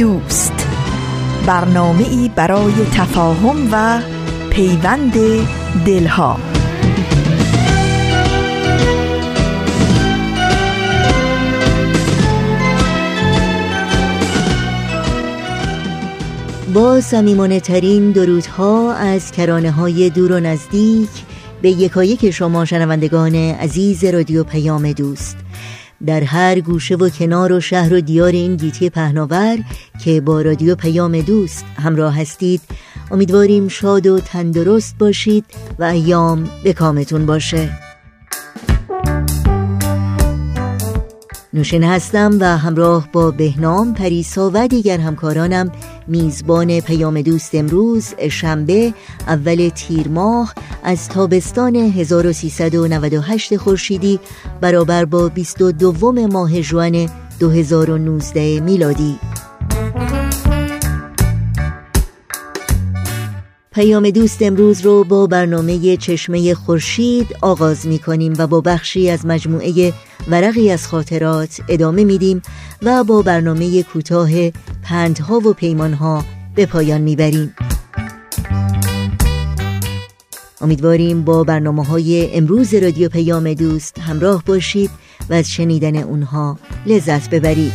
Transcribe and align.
دوست. 0.00 0.68
برنامه 1.46 2.08
ای 2.08 2.30
برای 2.36 2.72
تفاهم 2.94 3.68
و 3.72 4.00
پیوند 4.50 5.12
دلها. 5.86 6.40
با 16.74 17.00
سمیمانه 17.00 17.60
ترین 17.60 18.10
درودها 18.10 18.94
از 18.94 19.32
کرانه 19.32 19.70
های 19.70 20.10
دور 20.10 20.32
و 20.32 20.40
نزدیک 20.40 21.10
به 21.62 21.70
یکایک 21.70 22.30
شما 22.30 22.64
شنوندگان 22.64 23.34
عزیز 23.34 24.04
رادیو 24.04 24.44
پیام 24.44 24.92
دوست. 24.92 25.49
در 26.06 26.24
هر 26.24 26.60
گوشه 26.60 26.94
و 26.94 27.08
کنار 27.08 27.52
و 27.52 27.60
شهر 27.60 27.94
و 27.94 28.00
دیار 28.00 28.32
این 28.32 28.56
گیتی 28.56 28.90
پهناور 28.90 29.58
که 30.04 30.20
با 30.20 30.42
رادیو 30.42 30.74
پیام 30.74 31.20
دوست 31.20 31.64
همراه 31.76 32.20
هستید 32.20 32.60
امیدواریم 33.10 33.68
شاد 33.68 34.06
و 34.06 34.20
تندرست 34.20 34.98
باشید 34.98 35.44
و 35.78 35.84
ایام 35.84 36.50
به 36.64 36.72
کامتون 36.72 37.26
باشه. 37.26 37.89
نوشین 41.52 41.84
هستم 41.84 42.36
و 42.40 42.44
همراه 42.44 43.08
با 43.12 43.30
بهنام 43.30 43.94
پریسا 43.94 44.50
و 44.54 44.68
دیگر 44.68 44.98
همکارانم 44.98 45.72
میزبان 46.06 46.80
پیام 46.80 47.22
دوست 47.22 47.54
امروز 47.54 48.14
شنبه 48.30 48.94
اول 49.26 49.68
تیر 49.68 50.08
ماه 50.08 50.54
از 50.84 51.08
تابستان 51.08 51.76
1398 51.76 53.56
خورشیدی 53.56 54.20
برابر 54.60 55.04
با 55.04 55.28
22 55.28 56.12
ماه 56.12 56.60
جوان 56.60 57.08
2019 57.40 58.60
میلادی. 58.60 59.18
پیام 63.72 64.10
دوست 64.10 64.42
امروز 64.42 64.80
رو 64.80 65.04
با 65.04 65.26
برنامه 65.26 65.96
چشمه 65.96 66.54
خورشید 66.54 67.36
آغاز 67.40 67.86
می 67.86 67.98
کنیم 67.98 68.34
و 68.38 68.46
با 68.46 68.60
بخشی 68.60 69.10
از 69.10 69.26
مجموعه 69.26 69.92
ورقی 70.28 70.70
از 70.70 70.86
خاطرات 70.86 71.60
ادامه 71.68 72.04
میدیم 72.04 72.42
و 72.82 73.04
با 73.04 73.22
برنامه 73.22 73.82
کوتاه 73.82 74.30
پندها 74.82 75.38
و 75.38 75.52
پیمانها 75.52 76.24
به 76.54 76.66
پایان 76.66 77.00
می‌بریم. 77.00 77.54
امیدواریم 80.60 81.22
با 81.22 81.44
برنامه 81.44 81.84
های 81.84 82.34
امروز 82.36 82.74
رادیو 82.74 83.08
پیام 83.08 83.54
دوست 83.54 83.98
همراه 83.98 84.44
باشید 84.46 84.90
و 85.30 85.34
از 85.34 85.50
شنیدن 85.50 85.96
اونها 85.96 86.58
لذت 86.86 87.30
ببرید. 87.30 87.72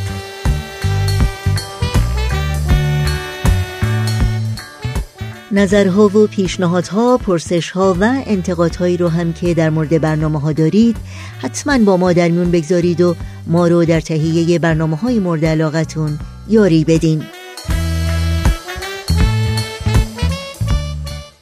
نظرها 5.56 6.08
و 6.08 6.28
پیشنهادها، 6.28 7.18
پرسشها 7.18 7.98
و 8.00 8.24
انتقادهایی 8.26 8.98
رو 8.98 9.08
هم 9.08 9.34
که 9.34 9.54
در 9.54 9.70
مورد 9.70 10.02
برنامه 10.02 10.40
ها 10.40 10.52
دارید 10.52 10.98
حتما 11.42 11.78
با 11.78 11.98
ما 11.98 12.14
در 12.14 12.30
میون 12.30 12.52
بگذارید 12.52 13.02
و 13.02 13.16
ما 13.48 13.68
رو 13.68 13.86
در 13.86 14.02
تهیه 14.02 14.60
برنامه 14.60 14.96
های 14.96 15.20
مورد 15.20 15.46
علاقتون 15.46 16.20
یاری 16.50 16.84
بدین. 16.84 17.24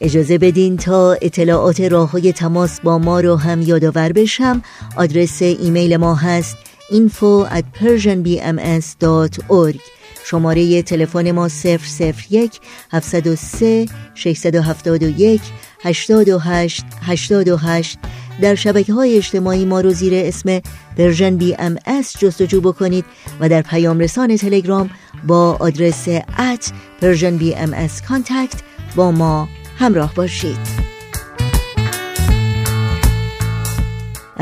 اجازه 0.02 0.38
بدین 0.38 0.78
تا 0.78 1.14
اطلاعات 1.22 1.82
راه 1.82 2.12
های 2.12 2.34
تماس 2.34 2.82
با 2.82 2.98
ما 2.98 3.20
رو 3.20 3.36
هم 3.36 3.62
یادآور 3.62 4.12
بشم. 4.12 4.62
آدرس 4.98 5.42
ایمیل 5.42 5.98
ما 5.98 6.16
هست 6.16 6.58
info 6.92 7.46
at 7.46 7.64
persianbms.org 7.80 9.80
شماره 10.26 10.82
تلفن 10.82 11.32
ما 11.32 11.50
001 11.50 12.60
703 12.92 13.86
671 14.16 15.42
828 15.84 16.86
828 17.02 17.98
در 18.42 18.56
شبکه 18.56 18.94
های 18.94 19.18
اجتماعی 19.18 19.66
ما 19.66 19.82
رو 19.82 19.94
زیر 19.94 20.14
اسم 20.16 20.60
Persian 20.98 21.38
BMS 21.38 22.20
جستجو 22.20 22.62
بکنید 22.62 23.06
و 23.40 23.50
در 23.50 23.62
پیام 23.62 24.00
رسان 24.00 24.38
تلگرام 24.38 24.90
با 25.28 25.58
آدرس 25.60 26.08
at 26.38 26.72
Persian 27.02 27.38
BMS 27.38 28.02
contact 28.02 28.62
با 28.96 29.12
ما 29.12 29.48
همراه 29.80 30.14
باشید. 30.14 30.83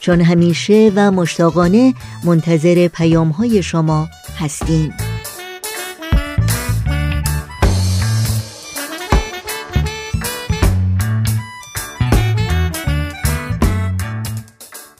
چون 0.00 0.20
همیشه 0.20 0.92
و 0.94 1.10
مشتاقانه 1.10 1.94
منتظر 2.24 2.88
پیام 2.88 3.28
های 3.28 3.62
شما 3.62 4.08
هستیم. 4.38 4.94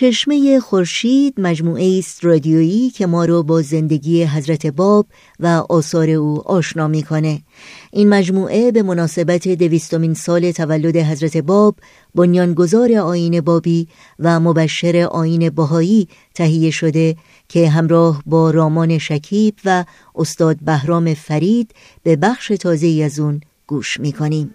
چشمه 0.00 0.60
خورشید 0.60 1.34
مجموعه 1.38 1.98
است 1.98 2.24
رادیویی 2.24 2.90
که 2.90 3.06
ما 3.06 3.24
رو 3.24 3.42
با 3.42 3.62
زندگی 3.62 4.24
حضرت 4.24 4.66
باب 4.66 5.06
و 5.40 5.46
آثار 5.68 6.10
او 6.10 6.48
آشنا 6.48 6.88
می‌کنه. 6.88 7.42
این 7.92 8.08
مجموعه 8.08 8.72
به 8.72 8.82
مناسبت 8.82 9.48
دویستمین 9.48 10.14
سال 10.14 10.52
تولد 10.52 10.96
حضرت 10.96 11.36
باب 11.36 11.76
بنیانگذار 12.14 12.92
آین 12.92 13.40
بابی 13.40 13.88
و 14.18 14.40
مبشر 14.40 15.08
آین 15.10 15.50
باهایی 15.50 16.08
تهیه 16.34 16.70
شده 16.70 17.16
که 17.48 17.68
همراه 17.68 18.22
با 18.26 18.50
رامان 18.50 18.98
شکیب 18.98 19.54
و 19.64 19.84
استاد 20.14 20.56
بهرام 20.62 21.14
فرید 21.14 21.74
به 22.02 22.16
بخش 22.16 22.48
تازه 22.48 23.02
از 23.04 23.18
اون 23.18 23.40
گوش 23.66 24.00
می‌کنیم. 24.00 24.54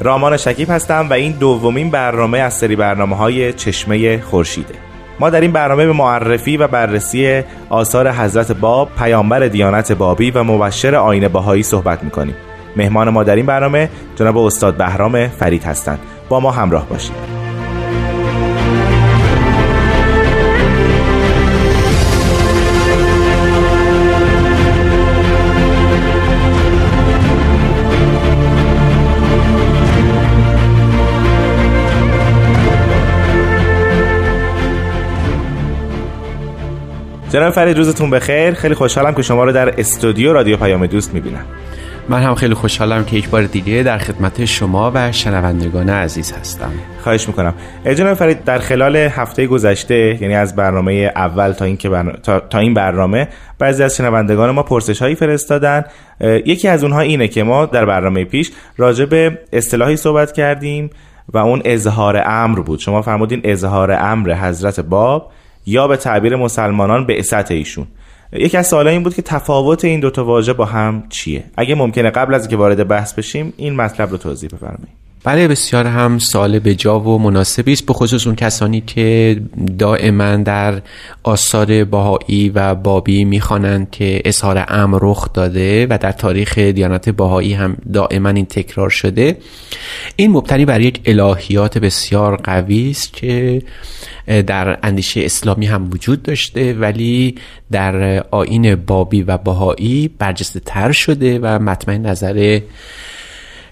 رامان 0.00 0.36
شکیب 0.36 0.70
هستم 0.70 1.06
و 1.10 1.12
این 1.12 1.32
دومین 1.32 1.90
برنامه 1.90 2.38
از 2.38 2.54
سری 2.54 2.76
برنامه 2.76 3.16
های 3.16 3.52
چشمه 3.52 4.20
خورشیده. 4.20 4.74
ما 5.20 5.30
در 5.30 5.40
این 5.40 5.52
برنامه 5.52 5.86
به 5.86 5.92
معرفی 5.92 6.56
و 6.56 6.68
بررسی 6.68 7.42
آثار 7.68 8.10
حضرت 8.12 8.52
باب 8.52 8.88
پیامبر 8.98 9.40
دیانت 9.40 9.92
بابی 9.92 10.30
و 10.30 10.42
مبشر 10.42 10.94
آین 10.94 11.28
باهایی 11.28 11.62
صحبت 11.62 12.04
می‌کنیم. 12.04 12.34
مهمان 12.76 13.08
ما 13.08 13.24
در 13.24 13.36
این 13.36 13.46
برنامه 13.46 13.88
جناب 14.16 14.38
استاد 14.38 14.76
بهرام 14.76 15.28
فرید 15.28 15.64
هستند. 15.64 15.98
با 16.28 16.40
ما 16.40 16.50
همراه 16.50 16.88
باشید. 16.88 17.39
جناب 37.30 37.52
فرید 37.52 37.76
روزتون 37.76 38.10
بخیر. 38.10 38.54
خیلی 38.54 38.74
خوشحالم 38.74 39.14
که 39.14 39.22
شما 39.22 39.44
رو 39.44 39.52
در 39.52 39.80
استودیو 39.80 40.32
رادیو 40.32 40.56
پیام 40.56 40.86
دوست 40.86 41.14
می‌بینم. 41.14 41.44
من 42.08 42.22
هم 42.22 42.34
خیلی 42.34 42.54
خوشحالم 42.54 43.04
که 43.04 43.16
یک 43.16 43.28
بار 43.28 43.42
دیگه 43.42 43.82
در 43.82 43.98
خدمت 43.98 44.44
شما 44.44 44.92
و 44.94 45.12
شنوندگان 45.12 45.90
عزیز 45.90 46.32
هستم. 46.32 46.70
خواهش 47.02 47.28
می‌کنم. 47.28 47.54
جناب 47.96 48.14
فرید 48.14 48.44
در 48.44 48.58
خلال 48.58 48.96
هفته 48.96 49.46
گذشته 49.46 50.18
یعنی 50.20 50.34
از 50.34 50.56
برنامه 50.56 51.12
اول 51.16 51.52
تا 51.52 51.64
این, 51.64 51.76
که 51.76 51.90
تا... 52.22 52.40
تا 52.40 52.58
این 52.58 52.74
برنامه 52.74 53.28
بعضی 53.58 53.82
از 53.82 53.96
شنوندگان 53.96 54.50
ما 54.50 54.62
پرسش 54.62 55.02
هایی 55.02 55.14
فرستادن 55.14 55.84
یکی 56.20 56.68
از 56.68 56.82
اونها 56.84 57.00
اینه 57.00 57.28
که 57.28 57.42
ما 57.42 57.66
در 57.66 57.84
برنامه 57.84 58.24
پیش 58.24 58.50
راجع 58.76 59.04
به 59.04 59.38
اصطلاحی 59.52 59.96
صحبت 59.96 60.32
کردیم 60.32 60.90
و 61.28 61.38
اون 61.38 61.62
اظهار 61.64 62.22
امر 62.26 62.60
بود. 62.60 62.78
شما 62.78 63.02
فرمودین 63.02 63.40
اظهار 63.44 63.92
امر 63.92 64.34
حضرت 64.34 64.80
باب. 64.80 65.32
یا 65.66 65.88
به 65.88 65.96
تعبیر 65.96 66.36
مسلمانان 66.36 67.06
به 67.06 67.22
ایشون. 67.50 67.86
یکی 68.32 68.56
از 68.56 68.66
سوالای 68.66 68.92
این 68.92 69.02
بود 69.02 69.14
که 69.14 69.22
تفاوت 69.22 69.84
این 69.84 70.00
دوتا 70.00 70.24
واژه 70.24 70.52
با 70.52 70.64
هم 70.64 71.02
چیه؟ 71.08 71.44
اگه 71.56 71.74
ممکنه 71.74 72.10
قبل 72.10 72.34
از 72.34 72.48
که 72.48 72.56
وارد 72.56 72.88
بحث 72.88 73.14
بشیم 73.14 73.52
این 73.56 73.76
مطلب 73.76 74.10
رو 74.10 74.16
توضیح 74.16 74.50
بفرمایید. 74.52 75.09
بله 75.24 75.48
بسیار 75.48 75.86
هم 75.86 76.18
سال 76.18 76.58
به 76.58 76.74
جا 76.74 77.00
و 77.00 77.18
مناسبی 77.18 77.72
است 77.72 77.86
به 77.86 77.92
خصوص 77.92 78.26
اون 78.26 78.36
کسانی 78.36 78.80
که 78.80 79.40
دائما 79.78 80.36
در 80.36 80.82
آثار 81.22 81.84
باهایی 81.84 82.48
و 82.48 82.74
بابی 82.74 83.24
می‌خوانند 83.24 83.90
که 83.90 84.22
اظهار 84.24 84.64
امر 84.68 84.98
رخ 85.02 85.32
داده 85.32 85.86
و 85.90 85.98
در 85.98 86.12
تاریخ 86.12 86.58
دیانت 86.58 87.08
باهایی 87.08 87.52
هم 87.52 87.76
دائما 87.92 88.28
این 88.28 88.46
تکرار 88.46 88.90
شده. 88.90 89.38
این 90.16 90.30
مبتنی 90.30 90.64
بر 90.64 90.80
یک 90.80 91.00
الهیات 91.06 91.78
بسیار 91.78 92.36
قوی 92.36 92.90
است 92.90 93.12
که 93.12 93.62
در 94.26 94.78
اندیشه 94.82 95.24
اسلامی 95.24 95.66
هم 95.66 95.90
وجود 95.90 96.22
داشته 96.22 96.74
ولی 96.74 97.34
در 97.70 98.24
آین 98.30 98.74
بابی 98.74 99.22
و 99.22 99.38
باهایی 99.38 100.10
برجسته 100.18 100.60
تر 100.60 100.92
شده 100.92 101.38
و 101.38 101.58
مطمئن 101.58 102.06
نظر 102.06 102.60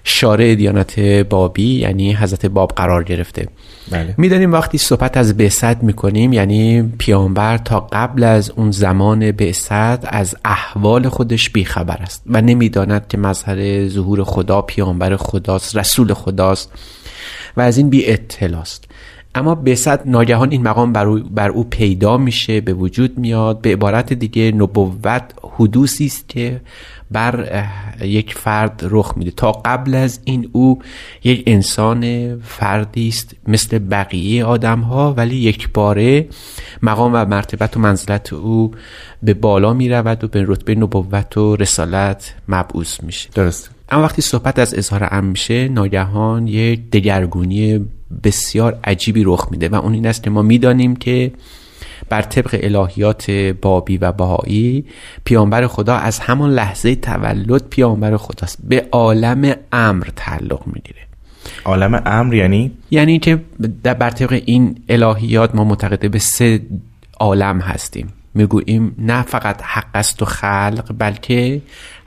شارع 0.09 0.55
دیانت 0.55 0.99
بابی 1.29 1.79
یعنی 1.79 2.13
حضرت 2.13 2.45
باب 2.45 2.71
قرار 2.75 3.03
گرفته 3.03 3.47
بله. 3.91 4.15
می‌دانیم 4.17 4.53
وقتی 4.53 4.77
صحبت 4.77 5.17
از 5.17 5.37
بعثت 5.37 5.83
می‌کنیم 5.83 6.33
یعنی 6.33 6.93
پیامبر 6.97 7.57
تا 7.57 7.79
قبل 7.91 8.23
از 8.23 8.49
اون 8.49 8.71
زمان 8.71 9.31
بعثت 9.31 10.13
از 10.13 10.35
احوال 10.45 11.09
خودش 11.09 11.49
بیخبر 11.49 11.97
است 12.01 12.23
و 12.25 12.41
نمی‌داند 12.41 13.07
که 13.07 13.17
مظهر 13.17 13.87
ظهور 13.87 14.23
خدا 14.23 14.61
پیامبر 14.61 15.15
خداست 15.15 15.77
رسول 15.77 16.13
خداست 16.13 16.71
و 17.57 17.61
از 17.61 17.77
این 17.77 17.89
بی 17.89 18.11
اطلاست 18.11 18.85
اما 19.39 19.55
بعثت 19.55 20.07
ناگهان 20.07 20.51
این 20.51 20.63
مقام 20.63 20.93
بر 20.93 21.05
او, 21.05 21.19
بر 21.19 21.49
او 21.49 21.63
پیدا 21.63 22.17
میشه 22.17 22.61
به 22.61 22.73
وجود 22.73 23.17
میاد. 23.17 23.61
به 23.61 23.69
عبارت 23.69 24.13
دیگه 24.13 24.51
نبوت 24.51 25.23
حدوثی 25.57 26.05
است 26.05 26.29
که 26.29 26.61
بر 27.11 27.65
یک 28.01 28.33
فرد 28.33 28.81
رخ 28.91 29.13
میده. 29.17 29.31
تا 29.31 29.51
قبل 29.51 29.95
از 29.95 30.19
این 30.23 30.49
او 30.51 30.79
یک 31.23 31.43
انسان 31.47 32.35
فردی 32.39 33.07
است 33.07 33.35
مثل 33.47 33.79
بقیه 33.79 34.45
آدم 34.45 34.79
ها 34.79 35.13
ولی 35.13 35.35
یک 35.35 35.69
باره 35.73 36.27
مقام 36.81 37.11
و 37.13 37.25
مرتبت 37.25 37.77
و 37.77 37.79
منزلت 37.79 38.33
او 38.33 38.71
به 39.23 39.33
بالا 39.33 39.73
می 39.73 39.89
رود 39.89 40.23
و 40.23 40.27
به 40.27 40.45
رتبه 40.47 40.75
نبوت 40.75 41.37
و 41.37 41.55
رسالت 41.55 42.35
مبعوث 42.47 43.03
میشه. 43.03 43.29
درست 43.35 43.78
اما 43.91 44.03
وقتی 44.03 44.21
صحبت 44.21 44.59
از 44.59 44.73
اظهار 44.73 45.07
ام 45.11 45.25
میشه 45.25 45.67
ناگهان 45.67 46.47
یک 46.47 46.91
دگرگونی 46.91 47.85
بسیار 48.23 48.79
عجیبی 48.83 49.23
رخ 49.23 49.47
میده 49.51 49.69
و 49.69 49.75
اون 49.75 49.93
این 49.93 50.07
است 50.07 50.23
که 50.23 50.29
ما 50.29 50.41
می‌دانیم 50.41 50.95
که 50.95 51.31
بر 52.09 52.21
طبق 52.21 52.59
الهیات 52.63 53.31
بابی 53.61 53.97
و 53.97 54.11
بهایی 54.11 54.85
پیامبر 55.25 55.67
خدا 55.67 55.95
از 55.95 56.19
همان 56.19 56.51
لحظه 56.51 56.95
تولد 56.95 57.63
پیامبر 57.69 58.17
خداست. 58.17 58.57
به 58.63 58.87
عالم 58.91 59.55
امر 59.71 60.07
تعلق 60.15 60.61
می‌گیره. 60.65 60.99
عالم 61.65 62.01
امر 62.05 62.33
یعنی؟ 62.33 62.71
یعنی 62.91 63.19
که 63.19 63.41
در 63.83 63.93
بر 63.93 64.09
طبق 64.09 64.41
این 64.45 64.83
الهیات 64.89 65.55
ما 65.55 65.63
معتقده 65.63 66.09
به 66.09 66.19
سه 66.19 66.61
عالم 67.19 67.59
هستیم. 67.59 68.13
می‌گوییم 68.33 68.95
نه 68.97 69.21
فقط 69.21 69.61
حق 69.63 69.87
است 69.93 70.21
و 70.21 70.25
خلق 70.25 70.95
بلکه 70.97 71.61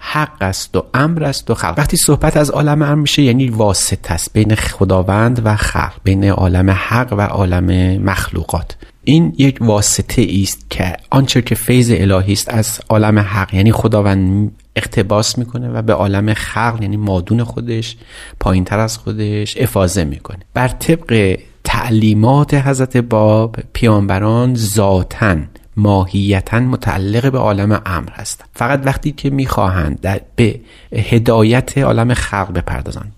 حق 0.05 0.37
است 0.41 0.77
و 0.77 0.85
امر 0.95 1.25
است 1.25 1.51
و 1.51 1.55
خلق. 1.55 1.75
وقتی 1.79 1.97
صحبت 1.97 2.37
از 2.37 2.51
عالم 2.51 2.83
امر 2.83 2.95
میشه 2.95 3.23
یعنی 3.23 3.49
واسطه 3.49 4.15
است 4.15 4.33
بین 4.33 4.55
خداوند 4.55 5.43
و 5.45 5.57
خلق 5.57 5.93
بین 6.05 6.25
عالم 6.25 6.71
حق 6.71 7.13
و 7.13 7.21
عالم 7.21 7.99
مخلوقات. 8.03 8.77
این 9.05 9.35
یک 9.39 9.59
واسطه 9.61 10.27
است 10.43 10.71
که 10.71 10.97
آنچه 11.11 11.43
که 11.43 11.55
فیض 11.55 11.93
الهی 11.95 12.33
است 12.33 12.49
از 12.49 12.81
عالم 12.89 13.19
حق 13.19 13.55
یعنی 13.55 13.73
خداوند 13.73 14.53
اقتباس 14.77 15.39
می‌کنه 15.39 15.69
و 15.69 15.83
به 15.83 15.93
عالم 15.93 16.35
خلق 16.35 16.79
یعنی 16.81 16.97
مادون 16.97 17.45
خودش 17.45 17.97
پایین 18.41 18.65
تر 18.65 18.79
از 18.79 18.99
خودش 18.99 19.57
افاظه 19.57 20.05
می‌کنه. 20.05 20.39
بر 20.55 20.69
طبق 20.69 21.39
تعلیمات 21.65 22.55
حضرت 22.55 22.97
باب 22.97 23.57
پیامبران 23.73 24.55
ذاتن 24.55 25.49
ماهیتا 25.77 26.61
متعلق 26.61 27.33
به 27.33 27.39
عالم 27.39 27.83
امر 27.87 28.11
هستند 28.13 28.49
فقط 28.55 28.83
وقتی 28.85 29.13
که 29.13 29.31
می‌خواهند 29.31 30.21
به 30.37 30.61
هدایت 30.93 31.79
عالم 31.79 32.15
خلق 32.15 32.53
بپردازند 32.53 33.13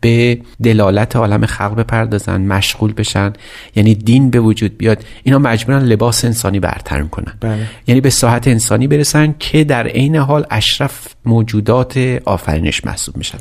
به 0.00 0.40
دلالت 0.62 1.16
عالم 1.16 1.46
خلق 1.46 1.74
بپردازن 1.74 2.40
مشغول 2.40 2.92
بشن 2.92 3.32
یعنی 3.76 3.94
دین 3.94 4.30
به 4.30 4.40
وجود 4.40 4.78
بیاد 4.78 5.04
اینا 5.22 5.38
مجبورن 5.38 5.82
لباس 5.82 6.24
انسانی 6.24 6.60
برتر 6.60 7.02
کنن. 7.02 7.34
بله. 7.40 7.66
یعنی 7.86 8.00
به 8.00 8.10
ساحت 8.10 8.48
انسانی 8.48 8.86
برسن 8.86 9.34
که 9.38 9.64
در 9.64 9.86
عین 9.86 10.16
حال 10.16 10.46
اشرف 10.50 11.08
موجودات 11.24 11.98
آفرینش 12.24 12.84
محسوب 12.84 13.16
میشن. 13.16 13.38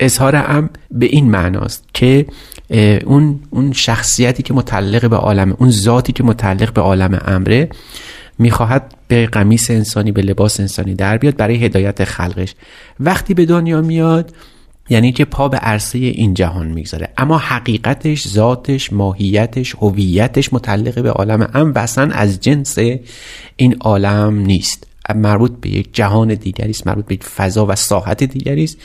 اظهار 0.00 0.36
ام 0.36 0.70
به 0.90 1.06
این 1.06 1.30
معناست 1.30 1.84
که 1.94 2.26
اون 3.04 3.40
اون 3.50 3.72
شخصیتی 3.72 4.42
که 4.42 4.54
متعلق 4.54 5.10
به 5.10 5.16
عالم 5.16 5.56
اون 5.58 5.70
ذاتی 5.70 6.12
که 6.12 6.22
متعلق 6.22 6.72
به 6.72 6.80
عالم 6.80 7.20
امره 7.26 7.68
می‌خواهد 8.38 8.94
به 9.08 9.26
قمیس 9.26 9.70
انسانی 9.70 10.12
به 10.12 10.22
لباس 10.22 10.60
انسانی 10.60 10.94
در 10.94 11.18
بیاد 11.18 11.36
برای 11.36 11.64
هدایت 11.64 12.04
خلقش. 12.04 12.54
وقتی 13.00 13.34
به 13.34 13.46
دنیا 13.46 13.80
میاد 13.80 14.34
یعنی 14.88 15.12
که 15.12 15.24
پا 15.24 15.48
به 15.48 15.56
عرصه 15.56 15.98
این 15.98 16.34
جهان 16.34 16.66
می‌گذاره. 16.66 17.08
اما 17.18 17.38
حقیقتش 17.38 18.28
ذاتش 18.28 18.92
ماهیتش 18.92 19.74
هویتش 19.74 20.52
متعلق 20.52 21.02
به 21.02 21.10
عالم 21.10 21.50
ام 21.54 21.72
و 21.74 21.88
از 22.12 22.40
جنس 22.40 22.78
این 23.56 23.76
عالم 23.80 24.38
نیست. 24.38 24.86
مربوط 25.14 25.52
به 25.60 25.68
یک 25.70 25.94
جهان 25.94 26.34
دیگری 26.34 26.70
است 26.70 26.86
مربوط 26.86 27.06
به 27.06 27.16
فضا 27.16 27.66
و 27.66 27.74
ساحت 27.74 28.24
دیگری 28.24 28.64
است. 28.64 28.78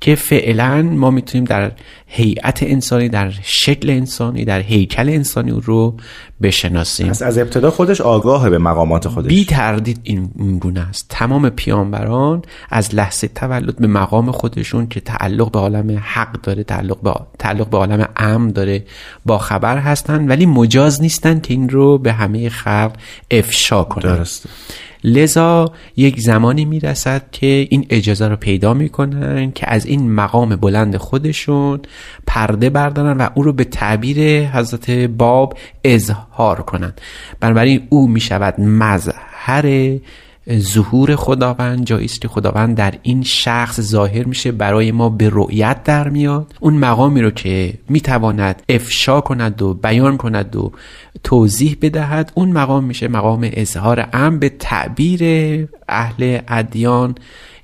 که 0.00 0.14
فعلا 0.14 0.82
ما 0.82 1.10
می‌تونیم 1.10 1.44
در 1.44 1.72
هیئت 2.06 2.62
انسانی 2.62 3.08
در 3.08 3.30
شکل 3.42 3.90
انسانی 3.90 4.44
در 4.44 4.60
هیکل 4.60 5.08
انسانی 5.08 5.50
رو 5.64 5.96
بشناسیم. 6.42 7.10
از, 7.10 7.22
از 7.22 7.38
ابتدا 7.38 7.70
خودش 7.70 8.00
آگاه 8.00 8.50
به 8.50 8.58
مقامات 8.58 9.08
خودش. 9.08 9.28
بی 9.28 9.44
تردید 9.44 10.00
این 10.02 10.58
گونه 10.58 10.80
است. 10.88 11.06
تمام 11.08 11.50
پیامبران 11.50 12.42
از 12.70 12.94
لحظه 12.94 13.28
تولد 13.28 13.76
به 13.76 13.86
مقام 13.86 14.30
خودشون 14.30 14.86
که 14.86 15.00
تعلق 15.00 15.50
به 15.50 15.58
عالم 15.58 16.02
حق 16.04 16.40
داره 16.40 16.64
تعلق 16.64 17.00
به 17.00 17.14
تعلق 17.38 17.68
به 17.68 17.76
عالم 17.76 18.08
امن 18.16 18.50
داره 18.50 18.84
با 19.26 19.38
خبر 19.38 19.78
هستن 19.78 20.28
ولی 20.28 20.46
مجاز 20.46 21.02
نیستن 21.02 21.40
که 21.40 21.54
این 21.54 21.68
رو 21.68 21.98
به 21.98 22.12
همه 22.12 22.48
خلق 22.48 22.92
افشا 23.30 23.84
کنن. 23.84 24.16
درسته. 24.16 24.48
لذا 25.06 25.72
یک 25.96 26.20
زمانی 26.20 26.64
می‌رسد 26.64 27.22
که 27.32 27.66
این 27.70 27.86
اجازه 27.90 28.28
رو 28.28 28.36
پیدا 28.36 28.74
می‌کنن 28.74 29.52
که 29.52 29.72
از 29.72 29.86
این 29.86 30.12
مقام 30.14 30.56
بلند 30.56 30.96
خودشون 30.96 31.80
پرده 32.26 32.70
بردارن 32.70 33.16
و 33.16 33.28
او 33.34 33.42
رو 33.42 33.52
به 33.52 33.64
تعبیر 33.64 34.48
حضرت 34.48 34.90
باب 34.90 35.58
اظهار 35.84 36.62
کنند 36.62 37.00
بنابراین 37.40 37.86
او 37.88 38.08
می‌شود 38.08 38.60
مظهر 38.60 39.98
ظهور 40.52 41.16
خداوند 41.16 41.84
جایی 41.84 42.04
است 42.04 42.20
که 42.20 42.28
خداوند 42.28 42.76
در 42.76 42.94
این 43.02 43.22
شخص 43.22 43.80
ظاهر 43.80 44.24
میشه 44.24 44.52
برای 44.52 44.92
ما 44.92 45.08
به 45.08 45.30
رؤیت 45.32 45.84
در 45.84 46.08
میاد. 46.08 46.54
اون 46.60 46.74
مقامی 46.74 47.22
رو 47.22 47.30
که 47.30 47.74
می‌تواند 47.88 48.62
افشا 48.68 49.20
کند 49.20 49.62
و 49.62 49.74
بیان 49.74 50.16
کند 50.16 50.56
و 50.56 50.72
توضیح 51.24 51.76
بدهد 51.82 52.32
اون 52.34 52.52
مقام 52.52 52.84
میشه 52.84 53.08
مقام 53.08 53.50
اظهار 53.52 54.08
ام 54.12 54.38
به 54.38 54.48
تعبیر 54.48 55.22
اهل 55.88 56.38
ادیان 56.48 57.14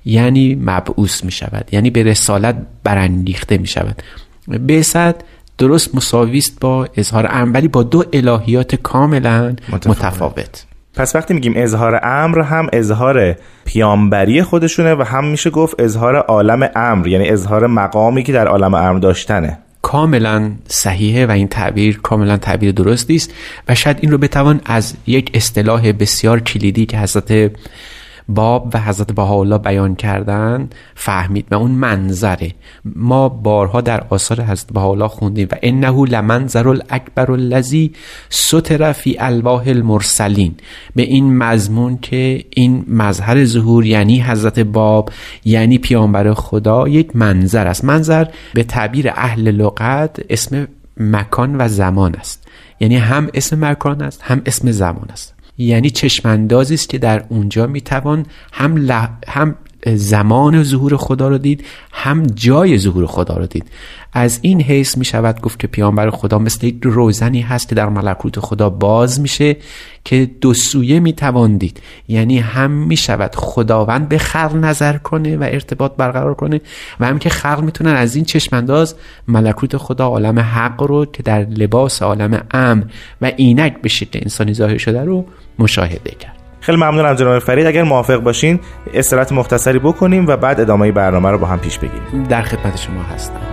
یعنی 0.05 0.55
مبعوث 0.55 1.23
می 1.23 1.31
شود 1.31 1.69
یعنی 1.71 1.89
به 1.89 2.03
رسالت 2.03 2.55
برانگیخته 2.83 3.57
می 3.57 3.67
شود 3.67 4.03
بعثت 4.47 5.15
درست 5.57 5.95
مساویست 5.95 6.59
با 6.59 6.87
اظهار 6.97 7.27
امر 7.29 7.51
ولی 7.53 7.67
با 7.67 7.83
دو 7.83 8.03
الهیات 8.13 8.75
کاملا 8.75 9.55
متفاوت. 9.69 10.65
پس 10.95 11.15
وقتی 11.15 11.33
میگیم 11.33 11.53
اظهار 11.55 11.99
امر 12.03 12.41
هم 12.41 12.67
اظهار 12.73 13.35
پیامبری 13.65 14.43
خودشونه 14.43 14.95
و 14.95 15.01
هم 15.01 15.25
میشه 15.25 15.49
گفت 15.49 15.75
اظهار 15.79 16.15
عالم 16.15 16.69
امر 16.75 17.07
یعنی 17.07 17.29
اظهار 17.29 17.67
مقامی 17.67 18.23
که 18.23 18.33
در 18.33 18.47
عالم 18.47 18.73
امر 18.73 18.99
داشتنه. 18.99 19.57
کاملا 19.81 20.51
صحیحه 20.67 21.25
و 21.25 21.31
این 21.31 21.47
تعبیر 21.47 21.99
کاملا 22.03 22.37
تعبیر 22.37 22.71
درستی 22.71 23.15
است 23.15 23.33
و 23.69 23.75
شاید 23.75 23.97
این 24.01 24.11
رو 24.11 24.17
بتوان 24.17 24.61
از 24.65 24.93
یک 25.07 25.31
اصطلاح 25.33 25.91
بسیار 25.91 26.39
کلیدی 26.39 26.85
که 26.85 26.97
حضرت 26.97 27.51
باب 28.29 28.71
و 28.73 28.79
حضرت 28.79 29.11
بهاءالله 29.11 29.57
بیان 29.57 29.95
کردن 29.95 30.69
فهمید 30.95 31.45
و 31.51 31.55
اون 31.55 31.71
منظره. 31.71 32.51
ما 32.85 33.29
بارها 33.29 33.81
در 33.81 34.03
آثار 34.09 34.41
حضرت 34.41 34.73
بهاءالله 34.73 35.07
خوندیم 35.07 35.47
و 35.51 35.55
انه 35.61 36.05
لمنظر 36.05 36.67
الاکبر 36.67 37.31
الذی 37.31 37.93
ستر 38.29 38.91
فی 38.91 39.15
الواح 39.19 39.67
المرسلین. 39.67 40.55
به 40.95 41.01
این 41.01 41.37
مضمون 41.37 41.97
که 41.97 42.45
این 42.49 42.85
مظهر 42.87 43.45
ظهور 43.45 43.85
یعنی 43.85 44.21
حضرت 44.21 44.59
باب 44.59 45.09
یعنی 45.45 45.77
پیامبر 45.77 46.33
خدا 46.33 46.87
یک 46.87 47.15
منظر 47.15 47.67
است. 47.67 47.85
منظر 47.85 48.27
به 48.53 48.63
تعبیر 48.63 49.09
اهل 49.09 49.51
لغت 49.51 50.19
اسم 50.29 50.67
مکان 50.97 51.55
و 51.61 51.67
زمان 51.67 52.15
است. 52.15 52.47
یعنی 52.79 52.95
هم 52.95 53.29
اسم 53.33 53.65
مکان 53.65 54.01
است 54.01 54.21
هم 54.23 54.41
اسم 54.45 54.71
زمان 54.71 55.07
است. 55.11 55.33
یعنی 55.57 55.89
چشماندازی 55.89 56.73
است 56.73 56.89
که 56.89 56.97
در 56.97 57.25
اونجا 57.29 57.67
می‌توان 57.67 58.25
هم, 58.53 58.89
هم 59.27 59.55
زمان 59.85 60.63
ظهور 60.63 60.97
خدا 60.97 61.27
رو 61.27 61.37
دید 61.37 61.65
هم 61.91 62.27
جای 62.27 62.77
ظهور 62.77 63.05
خدا 63.05 63.37
رو 63.37 63.45
دید. 63.45 63.65
از 64.13 64.39
این 64.41 64.61
حیث 64.61 64.97
می 64.97 65.05
شود 65.05 65.41
گفت 65.41 65.59
که 65.59 65.67
پیامبر 65.67 66.09
خدا 66.09 66.39
مثل 66.39 66.67
یک 66.67 66.77
روزنی 66.83 67.41
هست 67.41 67.69
که 67.69 67.75
در 67.75 67.89
ملکوت 67.89 68.39
خدا 68.39 68.69
باز 68.69 69.19
میشه 69.19 69.55
که 70.05 70.29
دو 70.41 70.53
سویه 70.53 70.99
می 70.99 71.13
توان 71.13 71.57
دید. 71.57 71.81
یعنی 72.07 72.39
هم 72.39 72.71
می 72.71 72.97
شود 72.97 73.35
خداوند 73.35 74.09
به 74.09 74.17
خلق 74.17 74.55
نظر 74.55 74.97
کنه 74.97 75.37
و 75.37 75.43
ارتباط 75.43 75.95
برقرار 75.97 76.33
کنه 76.33 76.61
و 76.99 77.05
هم 77.05 77.19
که 77.19 77.29
خلق 77.29 77.61
می‌تونن 77.61 77.95
از 77.95 78.15
این 78.15 78.25
چشمانداز 78.25 78.95
ملکوت 79.27 79.77
خدا 79.77 80.07
عالم 80.07 80.39
حق 80.39 80.83
رو 80.83 81.05
که 81.05 81.23
در 81.23 81.45
لباس 81.45 82.01
عالم 82.01 82.41
امر 82.51 82.83
و 83.21 83.31
اینک 83.37 83.81
به 83.81 83.89
شکل 83.89 84.19
انسانی 84.21 84.53
ظاهر 84.53 84.77
شده 84.77 85.03
رو 85.03 85.25
مشاهده 85.59 86.11
کرد. 86.11 86.42
خیلی 86.63 86.77
ممنونم 86.77 87.13
جناب 87.13 87.39
فرید. 87.39 87.67
اگر 87.67 87.83
موافق 87.83 88.17
باشین 88.17 88.59
استراحت 88.93 89.31
مختصری 89.31 89.79
بکنیم 89.79 90.27
و 90.27 90.37
بعد 90.37 90.59
ادامه 90.59 90.91
برنامه 90.91 91.31
رو 91.31 91.37
با 91.37 91.47
هم 91.47 91.59
پیش 91.59 91.79
بگیریم. 91.79 92.23
در 92.23 92.41
خدمت 92.41 92.77
شما 92.77 93.03
هستم. 93.03 93.52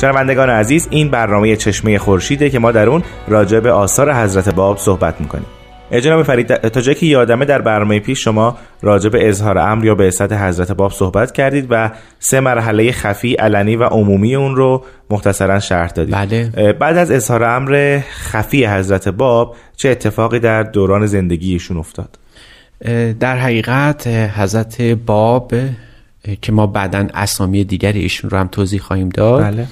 شنوندگان 0.00 0.50
عزیز 0.50 0.88
این 0.90 1.08
برنامه 1.08 1.56
چشمه 1.56 1.98
خورشیده 1.98 2.50
که 2.50 2.58
ما 2.58 2.72
در 2.72 2.88
اون 2.88 3.02
راجع 3.28 3.60
به 3.60 3.72
آثار 3.72 4.14
حضرت 4.14 4.54
باب 4.54 4.78
صحبت 4.78 5.20
می‌کنیم. 5.20 5.46
جناب 5.90 6.22
فرید 6.22 6.56
تا 6.56 6.80
جایی 6.80 6.98
که 6.98 7.06
یادمه 7.06 7.44
در 7.44 7.62
برنامه 7.62 8.00
پیش 8.00 8.24
شما 8.24 8.58
راجع 8.82 9.10
به 9.10 9.28
اظهار 9.28 9.58
امر 9.58 9.84
یا 9.84 9.94
به 9.94 10.04
بعثت 10.04 10.32
حضرت 10.32 10.72
باب 10.72 10.92
صحبت 10.92 11.32
کردید 11.32 11.66
و 11.70 11.90
سه 12.18 12.40
مرحله 12.40 12.92
خفی 12.92 13.34
علنی 13.34 13.76
و 13.76 13.84
عمومی 13.84 14.34
اون 14.34 14.56
رو 14.56 14.84
مختصرا 15.10 15.60
شرح 15.60 15.88
دادید. 15.88 16.14
بله. 16.14 16.72
بعد 16.72 16.96
از 16.96 17.10
اظهار 17.10 17.44
امر 17.44 18.00
خفی 18.10 18.66
حضرت 18.66 19.08
باب 19.08 19.56
چه 19.76 19.88
اتفاقی 19.88 20.38
در 20.38 20.62
دوران 20.62 21.06
زندگیشون 21.06 21.76
افتاد؟ 21.76 22.18
در 23.20 23.36
حقیقت 23.36 24.06
حضرت 24.06 24.82
باب 24.82 25.52
که 26.42 26.52
ما 26.52 26.66
بعدا 26.66 27.06
اسامی 27.14 27.64
دیگری 27.64 28.00
ایشون 28.00 28.30
رو 28.30 28.38
هم 28.38 28.48
توضیح 28.48 28.80
خواهیم 28.80 29.08
داد 29.08 29.42
بله. 29.42 29.66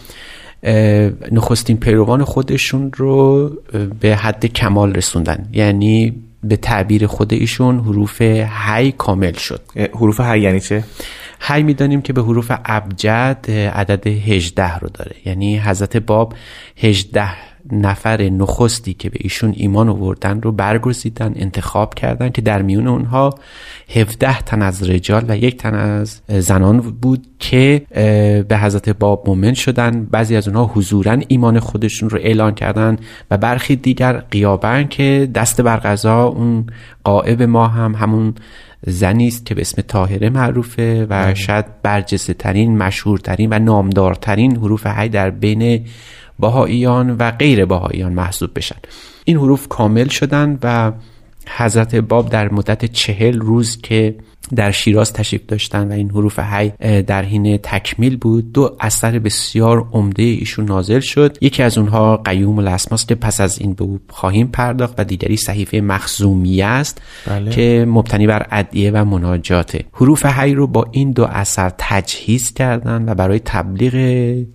نخستین 1.33 1.76
پیروان 1.76 2.25
خودشون 2.25 2.93
رو 2.97 3.49
به 4.00 4.17
حد 4.17 4.47
کمال 4.47 4.95
رسوندن 4.95 5.49
یعنی 5.52 6.23
به 6.45 6.57
تعبیر 6.57 7.07
خود 7.07 7.33
ایشون 7.33 7.78
حروف 7.78 8.23
هی 8.67 8.93
کامل 8.93 9.33
شد 9.33 9.61
حروف 9.76 10.21
هی 10.21 10.40
یعنی 10.40 10.61
چه؟ 10.61 10.85
هی 11.40 11.62
می‌دانیم 11.62 12.02
که 12.02 12.12
به 12.12 12.23
حروف 12.23 12.52
ابجد 12.64 13.50
عدد 13.75 14.07
18 14.07 14.78
رو 14.78 14.88
داره 14.88 15.17
یعنی 15.25 15.59
حضرت 15.59 15.97
باب 15.97 16.35
18 16.76 17.28
نفر 17.72 18.22
نخستی 18.22 18.94
که 18.94 19.10
به 19.10 19.18
ایشون 19.20 19.52
ایمان 19.56 19.88
آوردن 19.88 20.40
رو 20.40 20.52
برگزیدن 20.52 21.32
انتخاب 21.37 21.94
کردن 21.94 22.28
که 22.28 22.42
در 22.42 22.62
میون 22.62 22.87
اونها 22.87 23.34
17 23.94 24.40
تن 24.40 24.62
از 24.62 24.90
رجال 24.90 25.25
و 25.28 25.37
یک 25.37 25.56
تن 25.56 25.75
از 25.75 26.20
زنان 26.28 26.80
بود 26.80 27.26
که 27.38 27.82
به 28.48 28.58
حضرت 28.58 28.88
باب 28.88 29.28
مؤمن 29.28 29.54
شدن 29.54 30.04
بعضی 30.04 30.37
از 30.37 30.48
اونها 30.48 30.70
حضورا 30.75 31.18
ایمان 31.28 31.60
خودشون 31.60 32.10
رو 32.10 32.18
اعلان 32.18 32.54
کردن 32.54 32.96
و 33.30 33.37
برخی 33.37 33.76
دیگر 33.76 34.12
قیابن 34.12 34.88
که 34.88 35.30
دست 35.34 35.60
بر 35.60 35.76
غذا 35.76 36.25
اون 36.25 36.66
قائب 37.04 37.42
ما 37.42 37.68
هم 37.68 37.94
همون 37.94 38.34
زنی 38.87 39.28
است 39.28 39.46
که 39.46 39.54
به 39.54 39.60
اسم 39.60 39.82
طاهره 39.82 40.30
معروفه 40.30 41.02
و 41.02 41.06
بله. 41.06 41.34
شاید 41.34 41.82
برجسته 41.82 42.34
ترین 42.34 42.78
مشهورترین 42.78 43.52
و 43.52 43.58
نامدارترین 43.58 44.56
حروف 44.56 44.87
هی 44.87 45.08
در 45.08 45.30
بین 45.30 45.87
باهاییان 46.38 47.11
و 47.11 47.30
غیر 47.30 47.64
باهاییان 47.64 48.12
محسوب 48.12 48.50
بشن. 48.54 48.76
این 49.25 49.37
حروف 49.37 49.68
کامل 49.68 50.09
شدن 50.09 50.59
و 50.62 50.92
حضرت 51.57 51.95
باب 51.95 52.30
در 52.30 52.52
مدت 52.52 52.85
چهل 52.85 53.40
روز 53.40 53.80
که 53.80 54.14
در 54.55 54.71
شیراز 54.71 55.12
تشریف 55.12 55.47
داشتن 55.47 55.88
و 55.88 55.93
این 55.93 56.11
حروف 56.11 56.38
هی 56.38 56.73
در 57.02 57.25
حین 57.25 57.57
تکمیل 57.57 58.17
بود. 58.17 58.52
دو 58.52 58.76
اثر 58.81 59.19
بسیار 59.19 59.88
عمده 59.93 60.23
ایشون 60.23 60.64
نازل 60.64 61.00
شد. 61.00 61.38
یکی 61.40 61.62
از 61.62 61.78
اونها 61.78 62.17
قیوم 62.17 62.59
الاسماست 62.59 63.09
که 63.09 63.14
پس 63.14 63.40
از 63.40 63.61
این 63.61 63.75
به 63.75 63.85
او 63.85 64.00
خواهیم 64.09 64.47
پرداخت 64.47 64.95
و 64.99 65.05
دیگری 65.05 65.37
صحیفه 65.37 65.81
مخزومیه 65.81 66.67
است 66.67 67.02
بله. 67.26 67.50
که 67.50 67.87
مبتنی 67.88 68.26
بر 68.26 68.47
ادعیه 68.50 68.90
و 68.90 69.05
مناجاته. 69.05 69.85
حروف 69.93 70.26
هی 70.26 70.55
رو 70.55 70.67
با 70.67 70.87
این 70.90 71.12
دو 71.12 71.25
اثر 71.25 71.73
تجهیز 71.78 72.52
کردن 72.55 73.09
و 73.09 73.14
برای 73.14 73.38
تبلیغ 73.38 73.95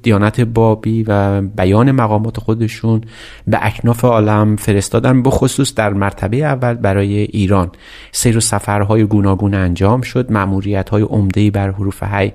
دیانت 0.01 0.41
بابی 0.41 1.03
و 1.03 1.41
بیان 1.41 1.91
مقامات 1.91 2.39
خودشون 2.39 3.01
به 3.47 3.57
اکناف 3.61 4.05
عالم 4.05 4.55
فرستادن 4.55 5.23
بخصوص 5.23 5.73
در 5.73 5.93
مرتبه 5.93 6.37
اول 6.37 6.73
برای 6.73 7.13
ایران. 7.13 7.71
سیر 8.11 8.37
و 8.37 8.39
سفرهای 8.39 9.03
گوناگون 9.03 9.53
انجام 9.53 9.82
انجام 9.83 10.01
شد. 10.01 10.31
معمولیت 10.31 10.89
های 10.89 11.03
عمده 11.03 11.51
بر 11.51 11.71
حروف 11.71 12.03
هی 12.03 12.33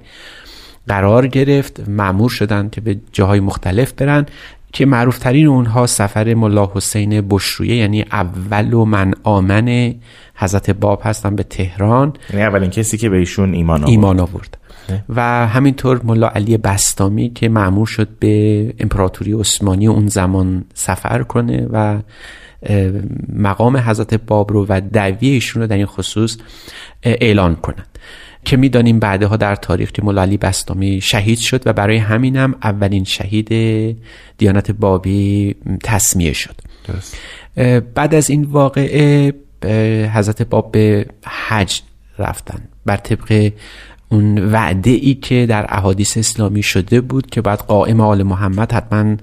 قرار 0.88 1.26
گرفت. 1.26 1.88
معمور 1.88 2.30
شدن 2.30 2.68
که 2.68 2.80
به 2.80 2.96
جاهای 3.12 3.40
مختلف 3.40 3.92
برن. 3.92 4.26
که 4.72 4.86
معروفترین 4.86 5.46
اونها 5.46 5.86
سفر 5.86 6.34
ملا 6.34 6.70
حسین 6.74 7.20
بشرویه 7.20 7.76
یعنی 7.76 8.02
اول 8.12 8.72
و 8.72 8.84
من 8.84 9.14
آمن 9.22 9.94
حضرت 10.34 10.70
باب 10.70 11.00
هستن 11.04 11.36
به 11.36 11.42
تهران. 11.42 12.12
یعنی 12.30 12.42
اولین 12.42 12.70
کسی 12.70 12.96
که 12.98 13.08
به 13.08 13.16
ایشون 13.16 13.54
ایمان 13.54 13.80
آورد, 13.80 13.90
ایمان 13.90 14.20
آورد. 14.20 14.58
و 15.08 15.46
همینطور 15.46 16.00
ملا 16.04 16.28
علی 16.28 16.56
بستامی 16.56 17.30
که 17.30 17.48
معمور 17.48 17.86
شد 17.86 18.08
به 18.18 18.74
امپراتوری 18.78 19.32
عثمانی 19.32 19.86
اون 19.86 20.06
زمان 20.06 20.64
سفر 20.74 21.22
کنه 21.22 21.66
و 21.72 21.98
مقام 23.32 23.76
حضرت 23.76 24.14
باب 24.14 24.52
رو 24.52 24.66
و 24.68 24.80
دعوی 24.92 25.28
ایشون 25.28 25.62
رو 25.62 25.68
در 25.68 25.76
این 25.76 25.86
خصوص 25.86 26.36
اعلان 27.02 27.56
کنند. 27.56 27.98
که 28.44 28.56
می‌دانیم 28.56 28.98
بعدها 28.98 29.36
در 29.36 29.54
تاریخ 29.54 29.92
که 29.92 30.02
مولا 30.02 30.22
علی 30.22 30.36
بستامی 30.36 31.00
شهید 31.00 31.38
شد 31.38 31.62
و 31.66 31.72
برای 31.72 31.96
همینم 31.96 32.54
اولین 32.62 33.04
شهید 33.04 33.48
دیانت 34.38 34.70
بابی 34.70 35.54
تصمیه 35.84 36.32
شد. 36.32 36.54
بعد 37.94 38.14
از 38.14 38.30
این 38.30 38.44
واقعه 38.44 39.32
حضرت 40.14 40.42
باب 40.42 40.72
به 40.72 41.06
حج 41.24 41.80
رفتن. 42.18 42.60
بر 42.86 42.96
طبق 42.96 43.52
اون 44.10 44.38
وعده 44.52 44.90
ای 44.90 45.14
که 45.14 45.46
در 45.48 45.66
احادیث 45.68 46.16
اسلامی 46.16 46.62
شده 46.62 47.00
بود 47.00 47.30
که 47.30 47.40
بعد 47.40 47.58
قائم 47.58 48.00
آل 48.00 48.22
محمد 48.22 48.72
حتما 48.72 49.16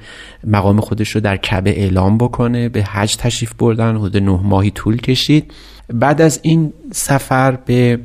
مقام 0.44 0.82
خودش 0.82 1.10
رو 1.10 1.22
در 1.22 1.38
کعبه 1.38 1.70
اعلام 1.70 2.18
بکنه 2.18 2.70
به 2.70 2.84
حج 2.84 3.16
تشریف 3.16 3.54
بردن 3.54 3.96
حدود 3.96 4.18
نه 4.18 4.40
ماهی 4.44 4.72
طول 4.72 4.98
کشید. 4.98 5.54
بعد 5.94 6.22
از 6.22 6.40
این 6.44 6.74
سفر 6.92 7.52
به 7.52 8.00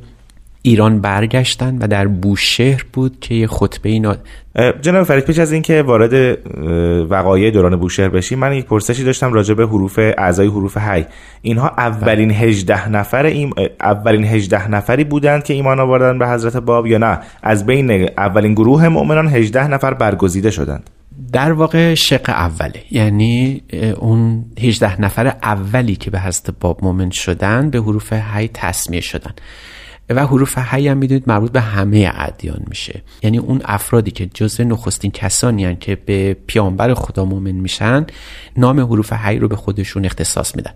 ایران 0.62 1.00
برگشتن 1.00 1.79
و 1.79 1.87
در 1.87 2.07
بوشهر 2.07 2.85
بود 2.93 3.21
که 3.21 3.35
یه 3.35 3.47
خطبه 3.47 3.88
اینا 3.88 4.17
جناب 4.83 5.02
فرید 5.02 5.25
پیش 5.25 5.38
از 5.38 5.52
اینکه 5.52 5.83
وارد 5.83 6.38
وقایع 7.11 7.50
دوران 7.50 7.76
بوشهر 7.76 8.09
بشیم 8.09 8.38
من 8.38 8.55
یک 8.55 8.64
پرسشی 8.67 9.05
داشتم 9.05 9.33
راجع 9.33 9.55
به 9.55 9.67
حروف 9.67 9.99
اعضای 9.99 10.49
حروف 10.49 10.79
هی. 10.79 11.07
اینها 11.43 11.69
اولین 11.69 12.31
18 12.31 12.88
نفر 12.88 13.26
این 13.26 13.52
اولین 13.81 14.25
18 14.25 14.69
نفری 14.69 15.05
بودند 15.05 15.45
که 15.45 15.55
ایمان 15.55 15.81
آوردن 15.81 16.19
به 16.19 16.29
حضرت 16.29 16.57
باب 16.57 16.87
یا 16.87 16.99
نه؟ 16.99 17.19
از 17.43 17.67
بین 17.67 17.90
اولین 18.19 18.55
گروه 18.55 18.88
مؤمنان 18.88 19.29
18 19.29 19.67
نفر 19.67 19.95
برگزیده 19.95 20.50
شدند. 20.50 20.90
در 21.33 21.52
واقع 21.52 21.95
شق 21.95 22.29
اوله. 22.29 22.83
یعنی 22.90 23.62
اون 23.99 24.45
18 24.62 25.00
نفر 25.00 25.26
اولی 25.43 25.97
که 25.97 26.11
به 26.11 26.21
حضرت 26.21 26.55
باب 26.61 26.85
مؤمن 26.85 27.11
شدن 27.11 27.71
به 27.71 27.79
حروف 27.79 28.12
هی 28.12 28.50
تسمیه 28.55 29.00
شدن 29.00 29.33
و 30.14 30.26
حروف 30.26 30.59
حی 30.59 30.88
هم 30.88 30.97
می‌دونید 30.97 31.25
مربوط 31.26 31.52
به 31.52 31.61
همه 31.61 32.12
ادیان 32.14 32.62
میشه. 32.69 33.02
یعنی 33.23 33.38
اون 33.38 33.61
افرادی 33.64 34.11
که 34.11 34.26
جزء 34.26 34.64
نخستین 34.64 35.11
کسانی 35.11 35.64
هن 35.64 35.76
که 35.76 35.97
به 35.97 36.37
پیامبر 36.47 36.95
خدا 36.95 37.25
مؤمن 37.25 37.50
میشن 37.52 38.07
نام 38.57 38.81
حروف 38.81 39.12
حی 39.12 39.38
رو 39.38 39.49
به 39.49 39.57
خودشون 39.57 40.05
اختصاص 40.05 40.57
میدن. 40.57 40.73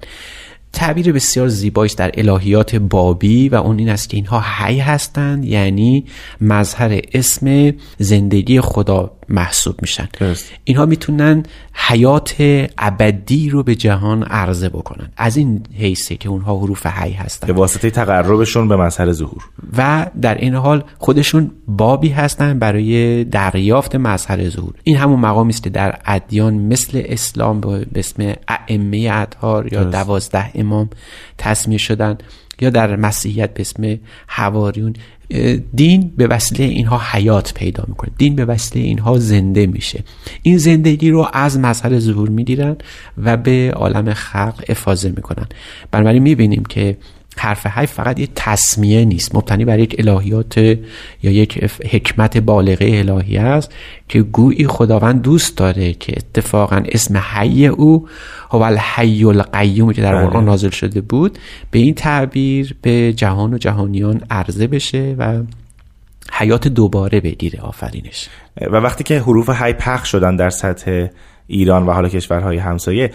تعبیر 0.75 1.13
بسیار 1.13 1.49
زیبایی 1.49 1.93
در 1.97 2.11
الهیات 2.15 2.77
بابی 2.77 3.49
و 3.49 3.55
اون 3.55 3.79
این 3.79 3.89
است 3.89 4.09
که 4.09 4.17
اینها 4.17 4.41
حی 4.41 4.79
هستند 4.79 5.45
یعنی 5.45 6.05
مظهر 6.41 7.01
اسم 7.13 7.73
زندگی 7.99 8.61
خدا. 8.61 9.14
محسوب 9.29 9.77
میشن. 9.83 10.09
اینها 10.65 10.87
می‌تونن 10.87 11.43
حیات 11.73 12.35
ابدی 12.79 13.51
رو 13.51 13.63
به 13.63 13.75
جهان 13.75 14.23
عرضه 14.23 14.69
بکنن. 14.69 15.09
از 15.17 15.37
این 15.37 15.63
حیثه 15.79 16.17
که 16.17 16.29
اونها 16.29 16.59
حروف 16.59 16.87
حی 16.87 17.13
هستن. 17.13 17.47
به 17.47 17.53
واسطه 17.53 17.91
تقربشون 17.91 18.69
به 18.69 18.77
مظهر 18.77 19.13
ظهور. 19.13 19.43
و 19.79 20.07
در 20.21 20.35
این 20.35 20.55
حال 20.55 20.85
خودشون 20.99 21.51
بابی 21.67 22.09
هستن 22.09 22.59
برای 22.59 23.25
دریافت 23.25 23.97
مظهر 23.97 24.49
ظهور. 24.49 24.75
این 24.85 24.97
همون 24.97 25.21
مقامی 25.21 25.53
است 25.53 25.63
که 25.63 25.71
در 25.71 25.99
ادیان 26.07 26.55
مثل 26.55 27.03
اسلام 27.05 27.61
به 27.61 27.87
اسم 27.95 28.35
ائمه 28.49 29.11
اطهار 29.13 29.73
یا 29.73 29.85
دوازده 29.85 30.51
امام 30.55 30.91
تصمیه 31.39 31.79
شدن. 31.79 32.19
یا 32.61 32.71
در 32.71 32.97
مسیحیت 32.97 33.55
به 33.55 33.61
اسم 33.61 33.99
حواریون 34.27 34.95
دین 35.75 36.13
به 36.17 36.27
وسیله 36.27 36.65
اینها 36.65 37.01
حیات 37.11 37.55
پیدا 37.55 37.85
می‌کنه. 37.89 38.11
دین 38.19 38.37
به 38.37 38.45
وسیله 38.45 38.85
اینها 38.85 39.19
زنده 39.19 39.67
میشه. 39.67 40.05
این 40.43 40.59
زندگی 40.59 41.11
رو 41.11 41.29
از 41.33 41.59
مظهر 41.59 41.99
ظهور 41.99 42.29
می‌گیرن 42.29 42.77
و 43.19 43.37
به 43.37 43.73
عالم 43.77 44.15
خلق 44.15 44.65
افاظه 44.69 45.09
می‌کنن. 45.09 45.47
بنابراین 45.91 46.23
می‌بینیم 46.23 46.63
که 46.65 46.97
حرف 47.39 47.67
حی 47.67 47.87
فقط 47.87 48.21
یک 48.21 48.31
تصمیه 48.35 49.05
نیست. 49.05 49.35
مبتنی 49.35 49.65
بر 49.65 49.79
یک 49.79 49.97
الهیات 49.99 50.59
یا 50.59 50.79
یک 51.23 51.65
حکمت 51.65 52.39
بالغه 52.39 53.05
الهی 53.09 53.39
است 53.39 53.73
که 54.09 54.23
گویی 54.23 54.67
خداوند 54.67 55.23
دوست 55.23 55.57
داره 55.57 55.93
که 55.93 56.13
اتفاقا 56.17 56.83
اسم 56.89 57.17
حی 57.17 57.67
او 57.67 58.09
هو 58.51 58.63
الحی 58.63 59.25
القیوم 59.25 59.93
که 59.93 60.03
در 60.03 60.15
قرآن 60.15 60.31
بله. 60.31 60.45
نازل 60.45 60.71
شده 60.71 61.01
بود 61.01 61.39
به 61.71 61.79
این 61.79 61.95
تعبیر 61.95 62.77
به 62.83 63.13
جهان 63.13 63.55
و 63.55 63.59
جهانیان 63.59 64.21
عرضه 64.31 64.67
بشه 64.67 65.15
و 65.19 65.43
حیات 66.33 66.69
دوباره 66.69 67.21
بگیره. 67.21 67.61
آفرینش. 67.61 68.29
و 68.61 68.77
وقتی 68.77 69.05
که 69.05 69.21
حروف 69.21 69.51
حی 69.51 69.73
پخش 69.73 70.11
شدن 70.11 70.37
در 70.37 70.51
سطح 70.51 71.07
ایران 71.47 71.87
و 71.87 71.93
حالا 71.93 72.09
کشورهای 72.09 72.57
همسایه 72.57 73.11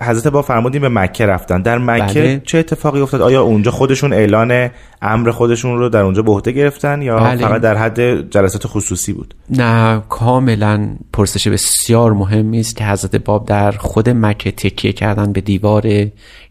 حضرت 0.00 0.26
با 0.26 0.42
فرمودین 0.42 0.80
به 0.80 0.88
مکه 0.88 1.26
رفتن 1.26 1.62
در 1.62 1.78
مکه 1.78 2.20
بله. 2.20 2.42
چه 2.44 2.58
اتفاقی 2.58 3.00
افتاد 3.00 3.22
آیا 3.22 3.42
اونجا 3.42 3.70
خودشون 3.70 4.12
اعلان 4.12 4.70
امر 5.02 5.30
خودشون 5.30 5.78
رو 5.78 5.88
در 5.88 6.00
اونجا 6.02 6.22
به 6.22 6.32
عهده 6.32 6.52
گرفتن 6.52 7.02
یا 7.02 7.16
بله. 7.16 7.36
فقط 7.36 7.60
در 7.60 7.76
حد 7.76 8.30
جلسات 8.30 8.66
خصوصی 8.66 9.12
بود 9.12 9.34
نه 9.50 10.02
کاملا 10.08 10.88
پرسش 11.12 11.48
بسیار 11.48 12.12
مهمی 12.12 12.60
است 12.60 12.76
که 12.76 12.84
حضرت 12.84 13.16
باب 13.16 13.46
در 13.46 13.70
خود 13.70 14.08
مکه 14.08 14.50
تکیه 14.50 14.92
کردن 14.92 15.32
به 15.32 15.40
دیوار 15.40 15.86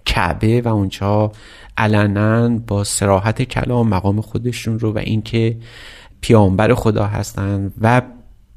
کعبه 0.05 0.61
و 0.61 0.67
اونجا 0.67 1.31
علنا 1.77 2.49
با 2.67 2.83
سراحت 2.83 3.41
کلام 3.41 3.89
مقام 3.89 4.21
خودشون 4.21 4.79
رو 4.79 4.93
و 4.93 4.97
اینکه 4.97 5.57
پیامبر 6.21 6.73
خدا 6.73 7.05
هستند 7.05 7.73
و 7.81 8.01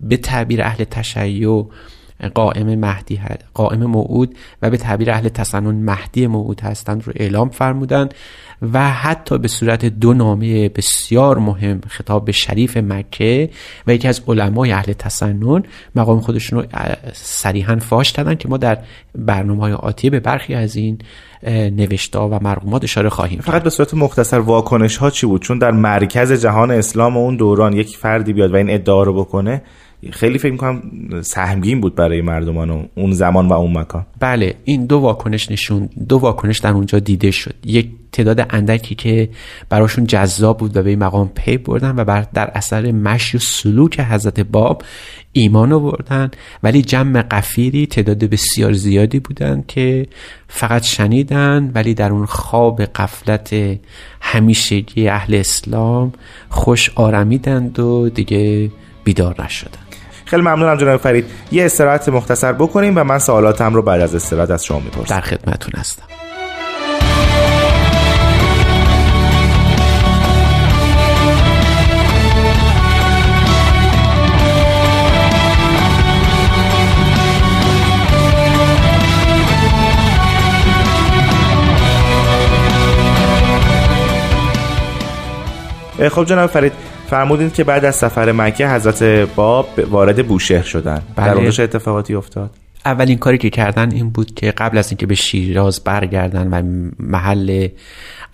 به 0.01 0.17
تعبیر 0.17 0.63
اهل 0.63 0.85
تشیع 0.85 1.67
قائم 2.29 2.79
مهدی 2.79 3.21
قائم 3.55 3.85
موعود 3.85 4.37
و 4.63 4.71
به 4.71 4.77
تعبیر 4.77 5.11
اهل 5.11 5.29
تسنن 5.29 5.75
مهدی 5.75 6.27
موعود 6.27 6.61
هستند 6.61 7.03
رو 7.07 7.13
اعلام 7.17 7.49
فرمودند 7.49 8.15
و 8.73 8.91
حتی 8.91 9.39
به 9.39 9.49
صورت 9.49 9.85
دو 9.85 10.15
نامه 10.15 10.69
بسیار 10.69 11.39
مهم 11.39 11.81
خطاب 11.89 12.25
به 12.25 12.33
شریف 12.33 12.77
مکه 12.77 13.51
و 13.87 13.95
یکی 13.95 14.09
از 14.09 14.23
علمای 14.29 14.73
اهل 14.73 14.93
تسنن 14.93 15.63
مقام 15.95 16.21
خودشون 16.21 16.59
رو 16.59 16.67
صریحا 17.13 17.77
فاش 17.77 18.11
دادن 18.11 18.35
که 18.35 18.49
ما 18.49 18.57
در 18.57 18.79
برنامه 19.15 19.61
های 19.61 19.73
آتیه 19.73 20.11
به 20.11 20.21
برخی 20.21 20.55
از 20.55 20.77
این 20.77 20.99
نوشته 21.47 22.19
و 22.19 22.39
مرقومات 22.43 22.85
اشاره 22.85 23.09
خواهیم 23.09 23.41
فقط 23.41 23.63
به 23.63 23.71
صورت 23.71 23.95
مختصر 23.95 24.39
واکنش 24.39 24.97
ها 24.97 25.11
چی 25.11 25.27
بود؟ 25.27 25.43
چون 25.43 25.59
در 25.59 25.71
مرکز 25.71 26.33
جهان 26.33 26.71
اسلام 26.71 27.17
اون 27.17 27.37
دوران 27.37 27.73
یک 27.73 27.97
فردی 27.97 28.33
بیاد 28.33 28.53
و 28.53 28.57
این 28.57 28.71
ادعا 28.71 29.03
رو 29.03 29.13
بکنه 29.15 29.63
خیلی 30.13 30.39
فکر 30.39 30.53
می‌کنم 30.53 30.83
سهمگین 31.23 31.81
بود 31.81 31.95
برای 31.95 32.21
مردمان 32.21 32.89
اون 32.95 33.13
زمان 33.13 33.49
و 33.49 33.53
اون 33.53 33.79
مکان. 33.79 34.07
بله 34.21 34.55
این 34.65 34.87
دو 34.87 34.99
واکنش 34.99 35.51
نشون 35.51 35.89
دو 36.09 36.19
واکنش 36.19 36.59
در 36.59 36.71
اونجا 36.71 36.99
دیده 36.99 37.31
شد. 37.31 37.55
یک 37.65 37.91
تعداد 38.13 38.47
اندکی 38.51 38.95
که 38.95 39.29
براشون 39.69 40.07
جذاب 40.07 40.59
بود 40.59 40.77
و 40.77 40.83
به 40.83 40.91
این 40.91 40.99
مقام 40.99 41.31
پی 41.35 41.57
بردن 41.57 41.95
و 41.97 42.05
بر 42.05 42.27
در 42.35 42.51
اثر 42.55 42.93
مشی 42.93 43.37
و 43.37 43.41
سلوک 43.41 44.01
حضرت 44.01 44.41
باب 44.41 44.83
ایمان 45.33 45.73
آوردن. 45.73 46.31
ولی 46.63 46.83
جمع 46.83 47.23
قفیری 47.23 47.87
تعداد 47.87 48.19
بسیار 48.19 48.73
زیادی 48.73 49.21
بودند 49.21 49.67
که 49.67 50.07
فقط 50.49 50.83
شنیدن 50.83 51.71
ولی 51.75 51.95
در 51.95 52.11
اون 52.11 52.27
خواب 52.27 52.83
قفلت 52.83 53.55
همیشگی 54.21 55.09
اهل 55.09 55.35
اسلام 55.35 56.13
خوش 56.49 56.91
آرمیدند 56.95 57.79
و 57.79 58.09
دیگه 58.09 58.71
بیدار 59.05 59.45
نشدن 59.45 59.85
خیلی 60.25 60.43
ممنونم 60.43 60.77
جناب 60.77 61.01
فرید. 61.01 61.31
یه 61.53 61.65
استراحت 61.65 62.09
مختصر 62.09 62.53
بکنیم 62.53 62.93
و 62.97 63.05
من 63.05 63.19
سوالاتم 63.19 63.75
رو 63.75 63.83
بعد 63.83 64.01
از 64.01 64.15
استراحت 64.15 64.51
از 64.51 64.65
شما 64.65 64.79
می‌پرسم. 64.79 65.15
در 65.15 65.21
خدمتتون 65.21 65.73
هستم. 65.81 66.03
خب 86.09 86.25
جناب 86.25 86.51
فرید 86.51 86.73
فرمودید 87.15 87.55
که 87.55 87.65
بعد 87.65 87.85
از 87.85 87.97
سفر 87.97 88.33
مکه 88.33 88.69
حضرت 88.69 89.03
باب 89.37 89.69
وارد 89.91 90.27
بوشهر 90.27 90.63
شدن 90.63 91.03
بله. 91.17 91.27
در 91.27 91.35
اونجا 91.35 91.51
چه 91.51 91.63
اتفاقاتی 91.63 92.15
افتاد 92.15 92.51
اولین 92.85 93.19
کاری 93.19 93.39
که 93.39 93.51
کردن 93.51 93.93
این 93.93 94.11
بود 94.11 94.35
که 94.35 94.51
قبل 94.51 94.79
از 94.79 94.91
اینکه 94.91 95.07
به 95.07 95.15
شیراز 95.15 95.85
برگردن 95.85 96.49
و 96.49 96.63
محل 96.99 97.69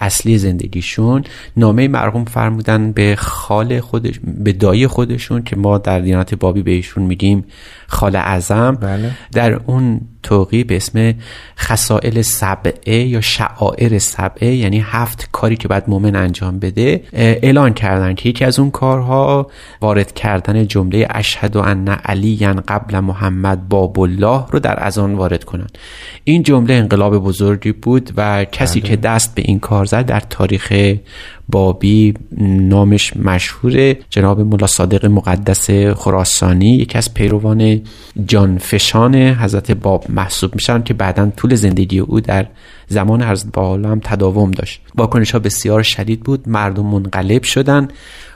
اصلی 0.00 0.38
زندگیشون 0.38 1.24
نامه 1.56 1.88
مرحوم 1.88 2.24
فرمودن 2.24 2.92
به 2.92 3.16
خال 3.18 3.80
خودش 3.80 4.20
به 4.24 4.52
دایی 4.52 4.86
خودشون 4.86 5.42
که 5.42 5.56
ما 5.56 5.78
در 5.78 6.00
دینات 6.00 6.34
بابی 6.34 6.62
بهشون 6.62 7.02
میگیم 7.02 7.44
خال 7.86 8.16
اعظم 8.16 8.74
بله. 8.74 9.10
در 9.32 9.52
اون 9.52 10.00
توقی 10.22 10.64
به 10.64 10.76
اسم 10.76 11.14
خسائل 11.58 12.22
سبعه 12.22 12.94
یا 12.94 13.20
شعائر 13.20 13.98
سبعه 13.98 14.54
یعنی 14.54 14.84
هفت 14.86 15.28
کاری 15.32 15.56
که 15.56 15.68
باید 15.68 15.84
مومن 15.88 16.16
انجام 16.16 16.58
بده 16.58 17.04
اعلان 17.12 17.74
کردن 17.74 18.14
که 18.14 18.28
یکی 18.28 18.44
از 18.44 18.58
اون 18.58 18.70
کارها 18.70 19.50
وارد 19.80 20.14
کردن 20.14 20.66
جمله 20.66 21.06
اشهد 21.10 21.56
و 21.56 21.60
ان 21.60 21.88
علی 21.88 22.36
قبل 22.46 23.00
محمد 23.00 23.68
باب 23.68 24.00
الله 24.00 24.44
رو 24.50 24.58
در 24.58 24.84
ازان 24.84 25.14
وارد 25.14 25.44
کنن 25.44 25.66
این 26.24 26.42
جمله 26.42 26.74
انقلاب 26.74 27.18
بزرگی 27.18 27.72
بود 27.72 28.10
و 28.16 28.44
کسی 28.44 28.80
بله. 28.80 28.90
که 28.90 28.96
دست 28.96 29.34
به 29.34 29.42
این 29.44 29.58
کار 29.58 29.84
زد 29.90 30.06
در 30.06 30.20
تاریخ 30.20 30.72
بابی 31.48 32.14
نامش 32.40 33.16
مشهور 33.16 33.92
جناب 34.10 34.40
ملا 34.40 34.66
صادق 34.66 35.06
مقدس 35.06 35.70
خراسانی 35.70 36.76
یکی 36.76 36.98
از 36.98 37.14
پیروان 37.14 37.80
جانفشان 38.26 39.14
حضرت 39.14 39.70
باب 39.70 40.04
محسوب 40.08 40.54
میشن 40.54 40.82
که 40.82 40.94
بعدا 40.94 41.32
طول 41.36 41.54
زندگی 41.54 41.98
او 41.98 42.20
در 42.20 42.46
زمان 42.88 43.22
حضرت 43.22 43.52
با 43.52 43.74
هم 43.74 44.00
تداوم 44.04 44.50
داشت. 44.50 44.80
واکنش 44.94 45.30
ها 45.30 45.38
بسیار 45.38 45.82
شدید 45.82 46.20
بود 46.20 46.48
مردم 46.48 46.86
منقلب 46.86 47.42
شدن 47.42 47.88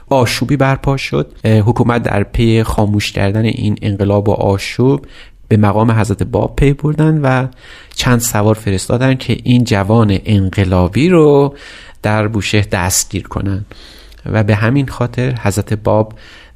آشوبی 0.09 0.57
برپا 0.57 0.97
شد. 0.97 1.31
حکومت 1.45 2.03
در 2.03 2.23
پی 2.23 2.63
خاموش 2.63 3.11
کردن 3.11 3.45
این 3.45 3.77
انقلاب 3.81 4.29
و 4.29 4.31
آشوب 4.31 5.05
به 5.47 5.57
مقام 5.57 5.91
حضرت 5.91 6.23
باب 6.23 6.55
پی 6.55 6.73
بردن 6.73 7.21
و 7.21 7.47
چند 7.95 8.19
سوار 8.19 8.55
فرستادن 8.55 9.15
که 9.15 9.37
این 9.43 9.63
جوان 9.63 10.19
انقلابی 10.25 11.09
رو 11.09 11.55
در 12.01 12.27
بوشه 12.27 12.61
دستگیر 12.61 13.23
کنن. 13.23 13.65
و 14.25 14.43
به 14.43 14.55
همین 14.55 14.87
خاطر 14.87 15.35
حضرت 15.41 15.73
باب 15.73 16.13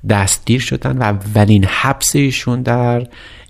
دستگیر 0.09 0.61
شدن 0.61 0.97
و 0.97 1.03
اولین 1.03 1.65
حبس 1.65 2.15
ایشون 2.15 2.61
در 2.61 3.07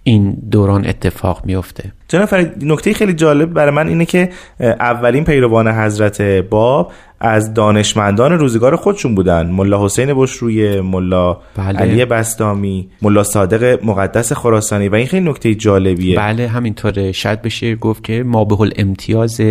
این 0.10 0.38
دوران 0.52 0.88
اتفاق 0.88 1.45
میفته 1.45 1.91
جناب 2.08 2.26
فرید 2.26 2.52
نکته 2.62 2.93
خیلی 2.93 3.13
جالب 3.13 3.54
برای 3.54 3.72
من 3.72 3.88
اینه 3.88 4.06
که 4.06 4.30
اولین 4.60 5.24
پیروان 5.24 5.67
حضرت 5.67 6.22
باب 6.22 6.91
از 7.19 7.54
دانشمندان 7.54 8.32
روزگار 8.32 8.76
خودشون 8.76 9.15
بودن. 9.15 9.50
ملا 9.50 9.86
حسین 9.86 10.13
بشروی 10.13 10.82
ملا 10.82 11.38
بله. 11.58 11.80
علی 11.80 12.06
بستامی 12.06 12.89
ملا 13.02 13.24
صادق 13.24 13.80
مقدس 13.86 14.34
خراسانی 14.34 14.89
و 14.89 14.95
این 14.95 15.08
خیلی 15.08 15.30
نکته 15.30 15.56
جالبیه. 15.56 16.17
بله 16.17 16.48
همینطوره. 16.48 17.12
شاید 17.12 17.41
بشه 17.41 17.76
گفت 17.76 18.04
که 18.04 18.24
ما 18.24 18.45
به 18.45 18.72
امتیاز 18.76 19.41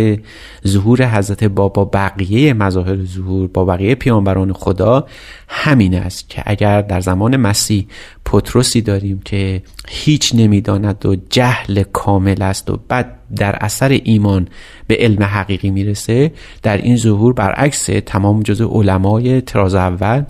ظهور 0.67 1.05
حضرت 1.05 1.43
بابا 1.43 1.85
بقیه 1.85 2.53
مظاهر 2.53 3.05
ظهور 3.05 3.47
با 3.47 3.65
بقیه 3.65 3.95
پیامبران 3.95 4.53
خدا 4.53 5.07
همین 5.47 5.95
است 5.95 6.29
که 6.29 6.43
اگر 6.45 6.81
در 6.81 6.99
زمان 6.99 7.37
مسیح 7.37 7.87
پتروسی 8.25 8.81
داریم 8.81 9.21
که 9.25 9.61
هیچ 9.87 10.35
نمی‌داند 10.49 11.05
و 11.05 11.15
جهل 11.29 11.83
کامل 11.83 12.41
است 12.41 12.69
و 12.69 12.79
بعد 12.87 13.15
در 13.35 13.55
اثر 13.61 13.99
ایمان 14.03 14.47
به 14.87 14.97
علم 14.99 15.23
حقیقی 15.23 15.69
می‌رسه. 15.69 16.31
در 16.63 16.77
این 16.77 16.97
ظهور 16.97 17.33
برعکس 17.33 17.85
تمام 18.05 18.43
جزء 18.43 18.67
علمای 18.67 19.41
تراز 19.41 19.75
اول 19.75 20.23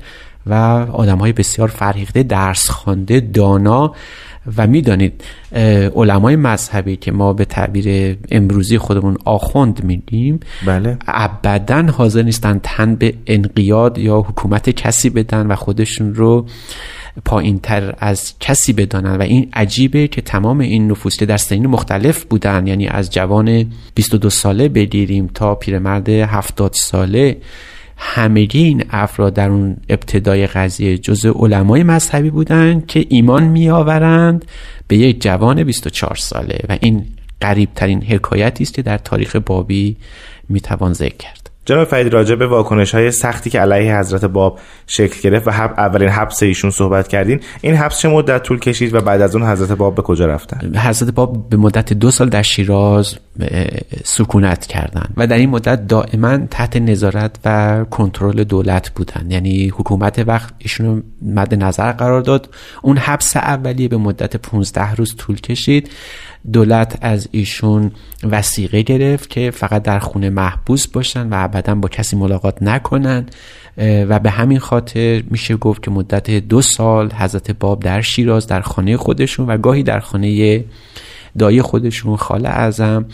و 0.46 0.54
آدم 0.94 1.18
های 1.18 1.32
بسیار 1.34 1.68
فرهیخته 1.68 2.24
درس 2.24 2.70
خوانده 2.70 3.20
دانا 3.20 3.94
و 4.58 4.68
می‌دانید 4.68 5.24
علمای 5.96 6.36
مذهبی 6.36 6.96
که 6.96 7.12
ما 7.12 7.34
به 7.34 7.46
تعبیر 7.46 8.18
امروزی 8.32 8.78
خودمون 8.78 9.18
آخوند 9.26 9.84
میگیم 9.84 10.40
بله. 10.66 10.98
ابدا 11.08 11.82
حاضر 11.82 12.22
نیستن 12.22 12.60
تن 12.64 12.96
به 12.96 13.14
انقیاد 13.28 13.98
یا 13.98 14.20
حکومت 14.20 14.70
کسی 14.70 15.10
بدن 15.10 15.48
و 15.48 15.56
خودشون 15.56 16.16
رو 16.16 16.46
پایین 17.26 17.60
تر 17.60 17.96
از 18.00 18.34
کسی 18.40 18.74
بدانن 18.74 19.16
و 19.16 19.22
این 19.22 19.50
عجیبه 19.54 20.08
که 20.08 20.22
تمام 20.22 20.60
این 20.60 20.92
نفوس 20.92 21.18
که 21.18 21.26
در 21.26 21.38
سنین 21.38 21.68
مختلف 21.68 22.24
بودن 22.24 22.68
یعنی 22.68 22.88
از 22.88 23.12
جوان 23.12 23.66
22 23.96 24.30
ساله 24.30 24.70
بگیریم 24.70 25.28
تا 25.34 25.56
پیرمرد 25.56 26.10
70 26.10 26.74
ساله 26.74 27.38
همگی 27.98 28.64
این 28.64 28.84
افراد 28.90 29.34
در 29.34 29.50
اون 29.50 29.78
ابتدای 29.90 30.48
قضیه 30.48 30.98
جزء 30.98 31.32
علمای 31.32 31.84
مذهبی 31.84 32.30
بودند 32.30 32.88
که 32.88 33.06
ایمان 33.10 33.44
می 33.44 33.70
آورند 33.70 34.46
به 34.88 34.98
یک 34.98 35.22
جوان 35.22 35.64
24 35.64 36.16
ساله. 36.16 36.60
و 36.70 36.78
این 36.82 37.06
قریب 37.42 37.70
ترین 37.76 38.04
حکایتی 38.04 38.64
است 38.64 38.74
که 38.74 38.82
در 38.82 38.98
تاریخ 38.98 39.36
بابی 39.36 39.98
می 40.50 40.62
توان 40.62 40.94
ذکر 40.94 41.39
جناب 41.70 41.88
فرید 41.88 42.14
راجع 42.14 42.36
به 42.36 42.48
واکنش 42.48 42.96
های 42.96 43.12
سختی 43.12 43.50
که 43.50 43.60
علیه 43.60 43.98
حضرت 43.98 44.26
باب 44.26 44.60
شکل 44.88 45.30
گرفت 45.30 45.48
و 45.48 45.52
حب 45.52 45.74
اولین 45.78 46.10
حبس 46.10 46.44
ایشون 46.44 46.72
صحبت 46.72 47.08
کردین 47.08 47.40
این 47.62 47.76
حبس 47.76 48.00
چه 48.00 48.10
مدت 48.10 48.44
طول 48.44 48.60
کشید 48.60 48.94
و 48.96 49.02
بعد 49.02 49.22
از 49.22 49.36
اون 49.36 49.48
حضرت 49.48 49.72
باب 49.72 49.96
به 49.96 50.02
کجا 50.02 50.26
رفتن؟ 50.26 50.78
حضرت 50.78 51.10
باب 51.10 51.50
به 51.50 51.58
مدت 51.58 51.94
دو 51.94 52.12
سال 52.12 52.30
در 52.30 52.42
شیراز 52.42 53.16
سکونت 54.04 54.66
کردند 54.66 55.14
و 55.18 55.28
در 55.28 55.38
این 55.38 55.50
مدت 55.50 55.88
دائما 55.88 56.38
تحت 56.38 56.78
نظارت 56.78 57.36
و 57.46 57.86
کنترل 57.90 58.44
دولت 58.44 58.90
بودن. 58.90 59.32
یعنی 59.32 59.68
حکومت 59.68 60.24
وقت 60.28 60.54
ایشون 60.58 61.04
مد 61.22 61.56
نظر 61.56 61.92
قرار 61.92 62.22
داد. 62.22 62.50
اون 62.82 62.98
حبس 62.98 63.38
اولیه 63.38 63.88
به 63.88 63.98
مدت 63.98 64.36
15 64.36 64.96
روز 64.96 65.16
طول 65.16 65.40
کشید. 65.40 65.90
دولت 66.54 66.98
از 67.02 67.30
ایشون 67.32 67.92
وسیقه 68.24 68.82
گرفت 68.82 69.30
که 69.30 69.52
فقط 69.52 69.84
در 69.84 70.00
خونه 70.00 70.30
محبوس 70.30 70.88
باشن 70.88 71.30
و 71.30 71.34
ابدا 71.38 71.76
با 71.76 71.90
کسی 71.90 72.16
ملاقات 72.16 72.64
نکنن 72.64 73.26
و 73.78 74.20
به 74.20 74.30
همین 74.30 74.60
خاطر 74.60 75.24
میشه 75.30 75.56
گفت 75.56 75.84
که 75.84 75.92
مدت 75.92 76.32
دو 76.32 76.62
سال 76.62 77.12
حضرت 77.12 77.52
باب 77.52 77.84
در 77.84 78.02
شیراز 78.02 78.48
در 78.48 78.62
خانه 78.62 78.98
خودشون 78.98 79.48
و 79.48 79.58
گاهی 79.58 79.84
در 79.84 80.00
خانه 80.00 80.66
دایی 81.38 81.62
خودشون 81.62 82.16
خاله 82.16 82.50
اعظم 82.50 83.06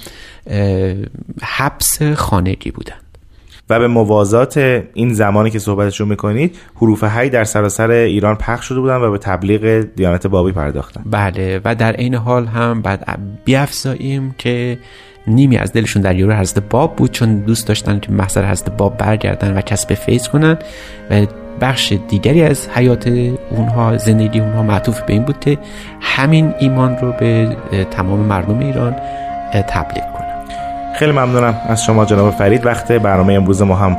حبس 1.41 2.01
خانگی 2.01 2.71
بودن. 2.71 3.04
و 3.69 3.80
به 3.80 3.88
موازات 3.88 4.58
این 4.93 5.13
زمانی 5.13 5.49
که 5.49 5.60
صحبتشون 5.60 6.08
می‌کنید 6.08 6.58
حروف 6.75 7.04
هی 7.04 7.30
در 7.30 7.43
سراسر 7.43 7.91
ایران 7.91 8.36
پخش 8.36 8.65
شده 8.65 8.80
بودن 8.80 8.95
و 8.95 9.12
به 9.12 9.17
تبلیغ 9.17 9.86
دیانت 9.95 10.28
بابی 10.28 10.51
پرداختن. 10.51 11.04
بله 11.06 11.62
و 11.65 11.75
در 11.75 11.91
این 11.97 12.15
حال 12.15 12.45
هم 12.45 12.82
بعد 12.82 13.19
بیافزاییم 13.45 14.36
که 14.38 14.78
نیمی 15.28 15.58
از 15.58 15.73
دلشون 15.73 16.01
در 16.01 16.15
یورو 16.15 16.34
حضرت 16.34 16.63
باب 16.69 16.95
بود 16.95 17.12
چون 17.12 17.39
دوست 17.39 17.67
داشتن 17.67 17.99
که 17.99 18.12
محضر 18.12 18.51
حضرت 18.51 18.78
باب 18.78 18.97
برگردن 18.97 19.58
و 19.58 19.62
کسب 19.62 19.93
فیض 19.93 20.28
کنن. 20.28 20.58
و 21.12 21.25
بخش 21.62 21.93
دیگری 22.08 22.43
از 22.43 22.69
حیات 22.69 23.08
اونها 23.49 23.97
زندگی 23.97 24.39
اونها 24.39 24.63
معطوف 24.63 25.01
به 25.01 25.13
این 25.13 25.23
بود 25.23 25.39
که 25.39 25.58
همین 26.01 26.54
ایمان 26.60 26.97
رو 26.97 27.12
به 27.19 27.58
تمام 27.91 28.19
مردم 28.19 28.60
ایران 28.60 28.95
تبلیغ 29.54 30.04
کنن. 30.13 30.24
خیلی 30.99 31.12
ممنونم 31.12 31.62
از 31.67 31.84
شما 31.84 32.05
جناب 32.05 32.29
فرید. 32.29 32.65
وقت 32.65 32.91
برنامه 32.91 33.34
امروز 33.34 33.62
ما 33.62 33.75
هم 33.75 33.97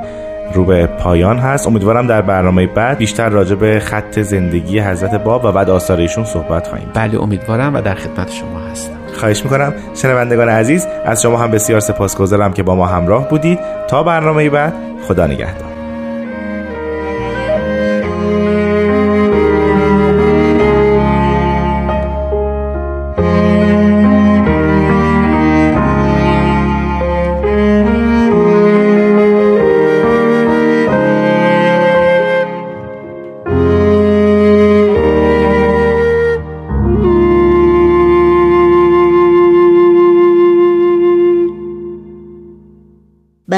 رو 0.54 0.64
به 0.64 0.86
پایان 0.86 1.38
هست. 1.38 1.66
امیدوارم 1.66 2.06
در 2.06 2.22
برنامه 2.22 2.66
بعد 2.66 2.98
بیشتر 2.98 3.28
راجع 3.28 3.54
به 3.54 3.80
خط 3.80 4.20
زندگی 4.20 4.80
حضرت 4.80 5.14
باب 5.14 5.44
و 5.44 5.52
بعد 5.52 5.70
آثار 5.70 5.98
ایشون 5.98 6.24
صحبت 6.24 6.68
خواهیم. 6.68 6.88
بله 6.94 7.22
امیدوارم 7.22 7.74
و 7.74 7.80
در 7.80 7.94
خدمت 7.94 8.30
شما 8.30 8.60
هستم. 8.70 8.96
خواهش 9.14 9.44
می‌کنم. 9.44 9.72
شنوندگان 9.94 10.48
عزیز 10.48 10.86
از 11.04 11.22
شما 11.22 11.38
هم 11.38 11.50
بسیار 11.50 11.80
سپاسگزارم 11.80 12.52
که 12.52 12.62
با 12.62 12.74
ما 12.74 12.86
همراه 12.86 13.28
بودید. 13.28 13.58
تا 13.88 14.02
برنامه 14.02 14.50
بعد 14.50 14.74
خدا 15.08 15.26
نگهدار. 15.26 15.75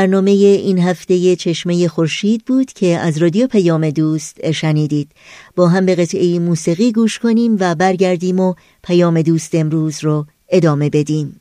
برنامه 0.09 0.31
این 0.31 0.79
هفته 0.79 1.37
چشمه 1.37 1.88
خورشید 1.88 2.44
بود 2.44 2.73
که 2.73 2.99
از 2.99 3.18
رادیو 3.18 3.47
پیام 3.47 3.90
دوست 3.90 4.51
شنیدید. 4.51 5.11
با 5.57 5.68
هم 5.68 5.87
به 5.87 5.94
قطعه 5.94 6.38
موسیقی 6.38 6.92
گوش 6.92 7.18
کنیم 7.18 7.57
و 7.61 7.75
برگردیم 7.75 8.40
و 8.40 8.55
پیام 8.83 9.23
دوست 9.23 9.55
امروز 9.55 10.05
رو 10.05 10.27
ادامه 10.49 10.90
بدیم. 10.90 11.40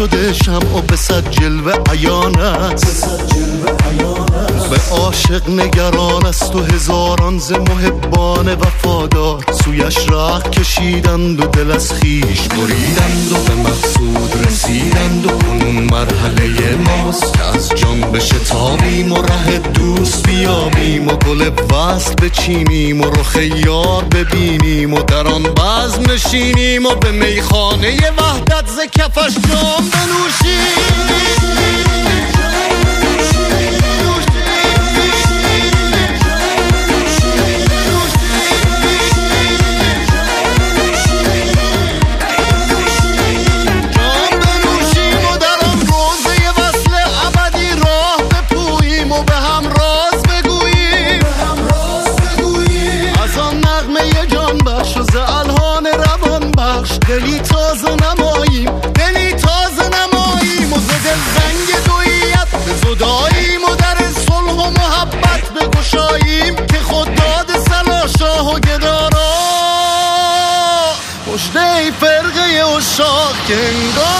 شده 0.00 0.32
شمع 0.32 0.78
و 0.78 0.80
به 0.80 0.96
صد 0.96 1.30
جلوه 1.30 1.72
عیان 1.90 2.40
است. 2.40 3.20
به 4.70 4.96
عاشق 4.96 5.50
نگران 5.50 6.26
است 6.26 6.54
و 6.54 6.62
هزاران 6.62 7.38
ز 7.38 7.52
محبان 7.52 8.54
وفادار. 8.54 9.44
سویش 9.70 9.96
راه 10.08 10.42
کشیدند 10.42 11.40
و 11.40 11.46
دل 11.46 11.70
از 11.70 11.92
خیش 11.92 12.48
بریدند 12.48 13.32
و 13.32 13.34
به 13.34 13.54
مقصود 13.54 14.46
رسیدند 14.46 15.26
و 15.26 15.28
کنون 15.28 15.84
مرحله 15.84 16.76
ماست 16.76 17.32
که 17.32 17.44
از 17.44 17.68
جان 17.68 18.00
بشتابیم 18.00 19.12
و 19.12 19.22
ره 19.22 19.58
دوست 19.58 20.26
بیابیم 20.26 21.08
و 21.08 21.12
گل 21.16 21.50
وصل 21.72 22.14
بچینیم 22.14 23.00
و 23.00 23.04
رخ 23.04 23.36
یار 23.66 24.04
ببینیم 24.04 24.94
و 24.94 25.02
در 25.02 25.26
آن 25.26 25.42
بزم 25.42 26.12
نشینیم 26.12 26.86
و 26.86 26.94
به 26.94 27.10
میخانه 27.10 28.10
وحدت 28.10 28.66
ز 28.66 28.80
کفش 28.98 29.34
جام 29.34 29.90
بنوشیم. 29.92 31.89
که 73.50 73.56
هنگام 73.56 74.19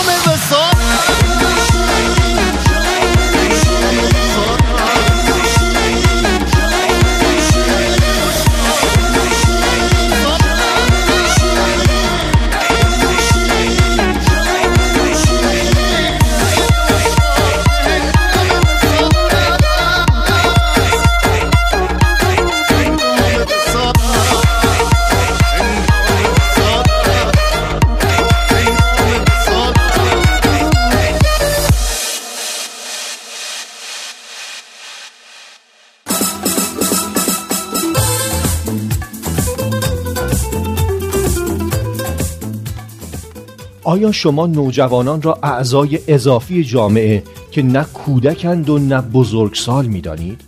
آیا 43.85 44.12
شما 44.12 44.47
نوجوانان 44.47 45.23
را 45.23 45.38
اعضای 45.43 45.99
اضافی 46.09 46.64
جامعه 46.64 47.23
که 47.51 47.62
نه 47.62 47.85
کودکند 47.85 48.71
و 48.71 48.79
نه 48.79 49.01
بزرگسال 49.01 49.87
می 49.87 50.01
دانید؟ 50.01 50.40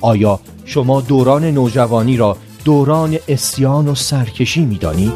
آیا 0.00 0.40
شما 0.64 1.00
دوران 1.00 1.44
نوجوانی 1.44 2.16
را 2.16 2.36
دوران 2.64 3.18
اسیان 3.28 3.88
و 3.88 3.94
سرکشی 3.94 4.64
می 4.64 4.76
دانید؟ 4.76 5.12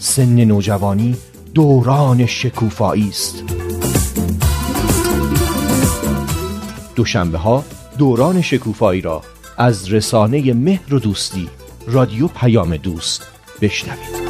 سن 0.00 0.44
نوجوانی 0.44 1.16
دوران 1.54 2.26
شکوفایی 2.26 3.08
است 3.08 3.42
دوشنبه 6.96 7.38
ها 7.38 7.64
دوران 7.98 8.42
شکوفایی 8.42 9.00
را 9.00 9.22
از 9.56 9.92
رسانه 9.92 10.52
مهر 10.52 10.94
و 10.94 10.98
دوستی 10.98 11.48
رادیو 11.86 12.28
پیام 12.28 12.76
دوست 12.76 13.35
بشنوید 13.62 14.26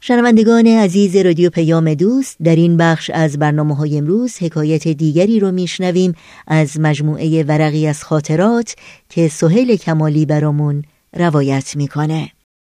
شنوندگان 0.00 0.66
عزیز 0.66 1.16
رادیو 1.16 1.50
پیام 1.50 1.94
دوست 1.94 2.36
در 2.44 2.56
این 2.56 2.76
بخش 2.76 3.10
از 3.14 3.38
برنامه 3.38 3.76
های 3.76 3.98
امروز 3.98 4.38
حکایت 4.38 4.88
دیگری 4.88 5.40
رو 5.40 5.52
میشنویم 5.52 6.14
از 6.46 6.80
مجموعه 6.80 7.42
ورقی 7.42 7.86
از 7.86 8.04
خاطرات 8.04 8.74
که 9.08 9.28
سهیل 9.28 9.76
کمالی 9.76 10.26
برامون 10.26 10.82
روایت 11.12 11.76
می‌کنه. 11.76 12.30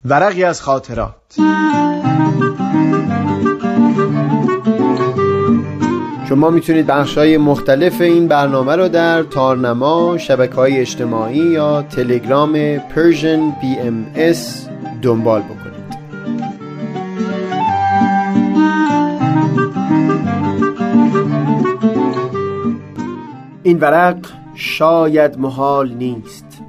ورقی 0.06 0.44
از 0.44 0.62
خاطرات. 0.62 1.38
شما 6.32 6.50
می‌تونید 6.50 6.88
بخش 6.88 7.18
های 7.18 7.38
مختلف 7.38 8.02
این 8.02 8.28
برنامه 8.28 8.76
رو 8.76 8.88
در 8.88 9.24
تارنما، 9.24 10.18
شبکه 10.18 10.56
های 10.56 10.78
اجتماعی 10.78 11.38
یا 11.38 11.82
تلگرام 11.82 12.78
Persian 12.78 13.54
BMS 13.62 14.38
دنبال 15.02 15.42
بکنید. 15.42 15.98
این 23.64 23.80
ورق 23.80 24.18
شاید 24.56 25.40
محال 25.40 25.94
نیست. 25.94 26.62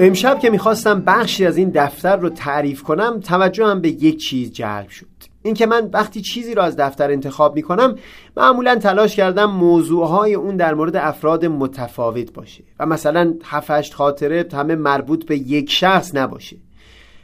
امشب 0.00 0.38
که 0.38 0.50
می‌خواستم 0.50 1.00
بخشی 1.00 1.46
از 1.46 1.56
این 1.56 1.70
دفتر 1.74 2.16
رو 2.16 2.28
تعریف 2.28 2.82
کنم 2.82 3.20
توجهم 3.20 3.80
به 3.80 3.88
یک 3.88 4.16
چیز 4.16 4.52
جلب 4.52 4.88
شد. 4.88 5.06
اینکه 5.42 5.66
من 5.66 5.90
وقتی 5.92 6.20
چیزی 6.20 6.54
را 6.54 6.64
از 6.64 6.76
دفتر 6.76 7.10
انتخاب 7.10 7.54
می‌کنم 7.54 7.96
معمولا 8.36 8.76
تلاش 8.76 9.16
کردم 9.16 9.50
موضوعهای 9.50 10.34
اون 10.34 10.56
در 10.56 10.74
مورد 10.74 10.96
افراد 10.96 11.46
متفاوت 11.46 12.32
باشه 12.32 12.64
و 12.80 12.86
مثلا 12.86 13.34
هفت 13.44 13.94
خاطره 13.94 14.46
همه 14.52 14.74
مربوط 14.74 15.26
به 15.26 15.38
یک 15.38 15.70
شخص 15.70 16.14
نباشه. 16.14 16.56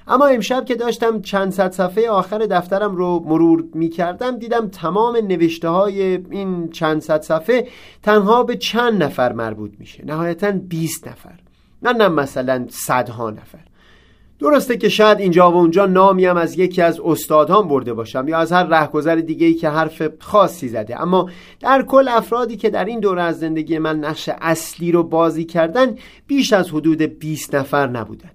اما 0.08 0.26
امشب 0.26 0.64
که 0.64 0.74
داشتم 0.74 1.20
چند 1.20 1.52
صد 1.52 1.70
صفحه 1.70 2.08
آخر 2.08 2.38
دفترم 2.38 2.96
رو 2.96 3.24
مرور 3.26 3.64
می 3.74 3.88
کردم 3.88 4.38
دیدم 4.38 4.68
تمام 4.68 5.16
نوشته 5.16 5.68
های 5.68 6.02
این 6.30 6.68
چند 6.68 7.02
صد 7.02 7.22
صفحه 7.22 7.68
تنها 8.02 8.42
به 8.42 8.56
چند 8.56 9.02
نفر 9.02 9.32
مربوط 9.32 9.70
میشه. 9.78 10.04
نهایتا 10.04 10.50
20 10.50 11.08
نفر. 11.08 11.43
نه 11.84 11.92
نه 11.92 12.08
مثلا 12.08 12.66
صدها 12.68 13.30
نفر. 13.30 13.58
درسته 14.38 14.76
که 14.76 14.88
شاید 14.88 15.20
اینجا 15.20 15.50
و 15.50 15.54
اونجا 15.54 15.86
نامیم 15.86 16.36
از 16.36 16.58
یکی 16.58 16.82
از 16.82 17.00
استادان 17.00 17.68
برده 17.68 17.94
باشم 17.94 18.28
یا 18.28 18.38
از 18.38 18.52
هر 18.52 18.64
رهگذر 18.64 19.16
دیگه 19.16 19.46
ای 19.46 19.54
که 19.54 19.68
حرف 19.68 20.02
خاصی 20.20 20.68
زده. 20.68 21.02
اما 21.02 21.30
در 21.60 21.82
کل 21.82 22.08
افرادی 22.08 22.56
که 22.56 22.70
در 22.70 22.84
این 22.84 23.00
دوره 23.00 23.22
از 23.22 23.38
زندگی 23.38 23.78
من 23.78 23.98
نقش 23.98 24.30
اصلی 24.40 24.92
رو 24.92 25.02
بازی 25.02 25.44
کردن 25.44 25.96
بیش 26.26 26.52
از 26.52 26.70
حدود 26.70 27.02
20 27.02 27.54
نفر 27.54 27.86
نبودن. 27.86 28.30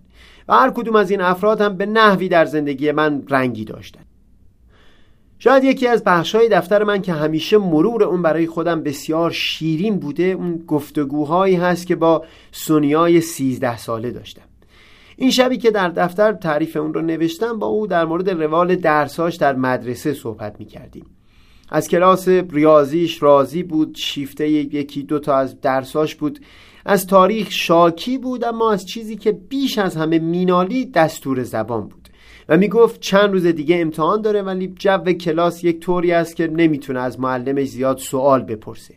و 0.47 0.53
هر 0.53 0.69
کدوم 0.69 0.95
از 0.95 1.11
این 1.11 1.21
افراد 1.21 1.61
هم 1.61 1.77
به 1.77 1.85
نحوی 1.85 2.29
در 2.29 2.45
زندگی 2.45 2.91
من 2.91 3.23
رنگی 3.29 3.65
داشتن. 3.65 4.08
شاید 5.39 5.63
یکی 5.63 5.87
از 5.87 6.03
بخشای 6.03 6.49
دفتر 6.49 6.83
من 6.83 7.01
که 7.01 7.13
همیشه 7.13 7.57
مرور 7.57 8.03
اون 8.03 8.21
برای 8.21 8.47
خودم 8.47 8.83
بسیار 8.83 9.31
شیرین 9.31 9.99
بوده 9.99 10.23
اون 10.23 10.63
گفتگوهایی 10.67 11.55
هست 11.55 11.87
که 11.87 11.95
با 11.95 12.25
سونیای 12.51 13.21
سیزده 13.21 13.77
ساله 13.77 14.11
داشتم. 14.11 14.41
این 15.17 15.31
شبی 15.31 15.57
که 15.57 15.71
در 15.71 15.89
دفتر 15.89 16.33
تعریف 16.33 16.77
اون 16.77 16.93
رو 16.93 17.01
نوشتم 17.01 17.59
با 17.59 17.67
او 17.67 17.87
در 17.87 18.05
مورد 18.05 18.29
روال 18.29 18.75
درساش 18.75 19.35
در 19.35 19.55
مدرسه 19.55 20.13
صحبت 20.13 20.59
می 20.59 20.65
کردیم 20.65 21.05
از 21.71 21.87
کلاس 21.87 22.27
ریاضیش 22.27 23.23
راضی 23.23 23.63
بود 23.63 23.95
شیفته 23.95 24.49
یکی 24.49 25.03
دو 25.03 25.19
تا 25.19 25.35
از 25.35 25.61
درساش 25.61 26.15
بود. 26.15 26.39
از 26.85 27.07
تاریخ 27.07 27.51
شاکی 27.51 28.17
بود 28.17 28.43
اما 28.43 28.71
از 28.71 28.85
چیزی 28.85 29.15
که 29.15 29.31
بیش 29.31 29.77
از 29.77 29.95
همه 29.95 30.19
مینالی 30.19 30.85
دستور 30.85 31.43
زبان 31.43 31.87
بود. 31.87 31.98
و 32.49 32.57
می‌گفت 32.57 32.99
چند 32.99 33.31
روز 33.31 33.45
دیگه 33.45 33.81
امتحان 33.81 34.21
داره 34.21 34.41
ولی 34.41 34.73
جو 34.79 34.97
کلاس 34.97 35.63
یک 35.63 35.79
طوری 35.79 36.11
است 36.11 36.35
که 36.35 36.47
نمی‌تونه 36.47 36.99
از 36.99 37.19
معلمش 37.19 37.67
زیاد 37.67 37.97
سوال 37.97 38.43
بپرسه. 38.43 38.93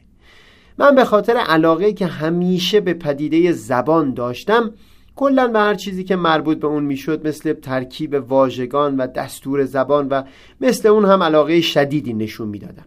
من 0.79 0.95
به 0.95 1.05
خاطر 1.05 1.37
علاقه 1.37 1.93
که 1.93 2.07
همیشه 2.07 2.81
به 2.81 2.95
پدیده 2.95 3.53
زبان 3.53 4.15
داشتم 4.15 4.71
کلا 5.17 5.49
به 5.49 5.59
هر 5.59 5.75
چیزی 5.75 6.05
که 6.05 6.17
مربوط 6.17 6.59
به 6.59 6.67
اون 6.67 6.85
می‌شد 6.85 7.27
مثل 7.27 7.53
ترکیب 7.53 8.25
واژگان 8.29 8.97
و 8.97 9.07
دستور 9.07 9.65
زبان 9.65 10.09
و 10.09 10.23
مثل 10.61 10.89
اون 10.89 11.05
هم 11.05 11.23
علاقه 11.23 11.61
شدیدی 11.61 12.13
نشون 12.13 12.49
می‌دادم. 12.49 12.85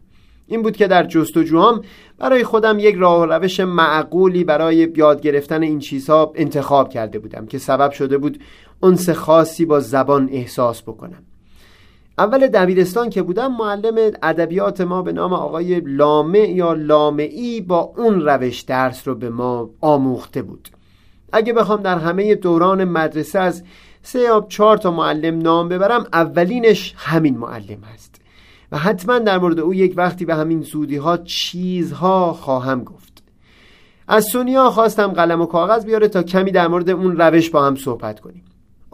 این 0.48 0.62
بود 0.62 0.78
که 0.78 0.88
در 0.88 1.04
جستجوهام 1.04 1.82
برای 2.18 2.44
خودم 2.44 2.80
یک 2.80 2.96
راه 2.96 3.26
روش 3.26 3.60
معقولی 3.60 4.44
برای 4.44 4.92
یاد 4.96 5.22
گرفتن 5.22 5.64
این 5.64 5.80
چیزها 5.80 6.34
انتخاب 6.36 6.90
کرده 6.90 7.20
بودم 7.20 7.46
که 7.46 7.58
سبب 7.58 7.92
شده 7.92 8.18
بود 8.18 8.40
انس 8.84 9.10
خاصی 9.10 9.66
با 9.66 9.80
زبان 9.80 10.30
احساس 10.32 10.82
بکنم. 10.82 11.24
اول 12.18 12.48
دبیرستان 12.48 13.10
که 13.10 13.22
بودم 13.22 13.58
معلم 13.58 14.12
ادبیات 14.24 14.82
ما 14.82 15.02
به 15.02 15.12
نام 15.12 15.34
آقای 15.34 15.80
لامه 15.80 16.40
یا 16.40 16.74
لامعی 16.74 17.62
با 17.62 17.94
اون 17.98 18.22
روش 18.22 18.62
درس 18.62 19.08
رو 19.08 19.16
به 19.16 19.30
ما 19.30 19.70
آموخته 19.82 20.42
بود. 20.42 20.70
اگه 21.34 21.54
بخوام 21.54 21.82
در 21.82 21.98
همه 21.98 22.36
دوران 22.36 22.84
مدرسه 22.84 23.40
از 23.40 23.64
سه 24.02 24.20
یا 24.20 24.46
چهار 24.50 24.78
تا 24.78 24.92
معلم 24.92 25.38
نام 25.38 25.70
ببرم 25.70 26.06
اولینش 26.14 26.94
همین 26.98 27.38
معلم 27.38 27.84
هست. 27.94 28.16
و 28.72 28.78
حتما 28.78 29.20
در 29.20 29.38
مورد 29.38 29.60
او 29.60 29.74
یک 29.74 29.94
وقتی 29.98 30.26
به 30.26 30.36
همین 30.36 30.62
زودی 30.62 30.98
ها 30.98 31.18
چیزها 31.18 32.34
خواهم 32.34 32.84
گفت. 32.84 33.24
از 34.08 34.26
سونیا 34.26 34.70
خواستم 34.70 35.08
قلم 35.08 35.42
و 35.42 35.46
کاغذ 35.46 35.86
بیاره 35.86 36.08
تا 36.08 36.24
کمی 36.24 36.52
در 36.52 36.68
مورد 36.68 36.90
اون 36.90 37.18
روش 37.18 37.50
با 37.50 37.66
هم 37.66 37.76
صحبت 37.76 38.20
کنیم. 38.20 38.44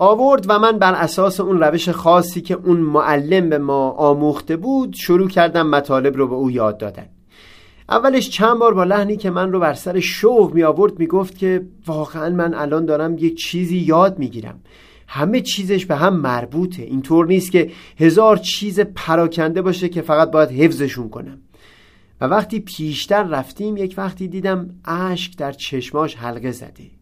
آورد 0.03 0.45
و 0.49 0.59
من 0.59 0.79
بر 0.79 0.93
اساس 0.93 1.39
اون 1.39 1.59
روش 1.59 1.89
خاصی 1.89 2.41
که 2.41 2.53
اون 2.53 2.77
معلم 2.77 3.49
به 3.49 3.57
ما 3.57 3.89
آموخته 3.89 4.55
بود 4.57 4.93
شروع 4.93 5.29
کردم 5.29 5.67
مطالب 5.67 6.17
رو 6.17 6.27
به 6.27 6.35
او 6.35 6.51
یاد 6.51 6.77
دادن. 6.77 7.05
اولش 7.89 8.29
چند 8.29 8.59
بار 8.59 8.73
با 8.73 8.83
لحنی 8.83 9.17
که 9.17 9.29
من 9.29 9.51
رو 9.51 9.59
بر 9.59 9.73
سر 9.73 9.99
شوق 9.99 10.53
می 10.53 10.63
آورد 10.63 10.99
می 10.99 11.07
گفت 11.07 11.37
که 11.37 11.67
واقعا 11.87 12.29
من 12.29 12.53
الان 12.53 12.85
دارم 12.85 13.17
یک 13.17 13.37
چیزی 13.37 13.77
یاد 13.77 14.19
می 14.19 14.29
گیرم. 14.29 14.59
همه 15.07 15.41
چیزش 15.41 15.85
به 15.85 15.95
هم 15.95 16.15
مربوطه. 16.15 16.83
اینطور 16.83 17.25
نیست 17.27 17.51
که 17.51 17.71
هزار 17.99 18.37
چیز 18.37 18.79
پراکنده 18.79 19.61
باشه 19.61 19.89
که 19.89 20.01
فقط 20.01 20.31
باید 20.31 20.49
حفظشون 20.49 21.09
کنم. 21.09 21.37
و 22.21 22.25
وقتی 22.25 22.59
پیشتر 22.59 23.23
رفتیم 23.23 23.77
یک 23.77 23.93
وقتی 23.97 24.27
دیدم 24.27 24.69
اشک 24.85 25.37
در 25.37 25.51
چشماش 25.51 26.15
حلقه 26.15 26.51
زده. 26.51 27.00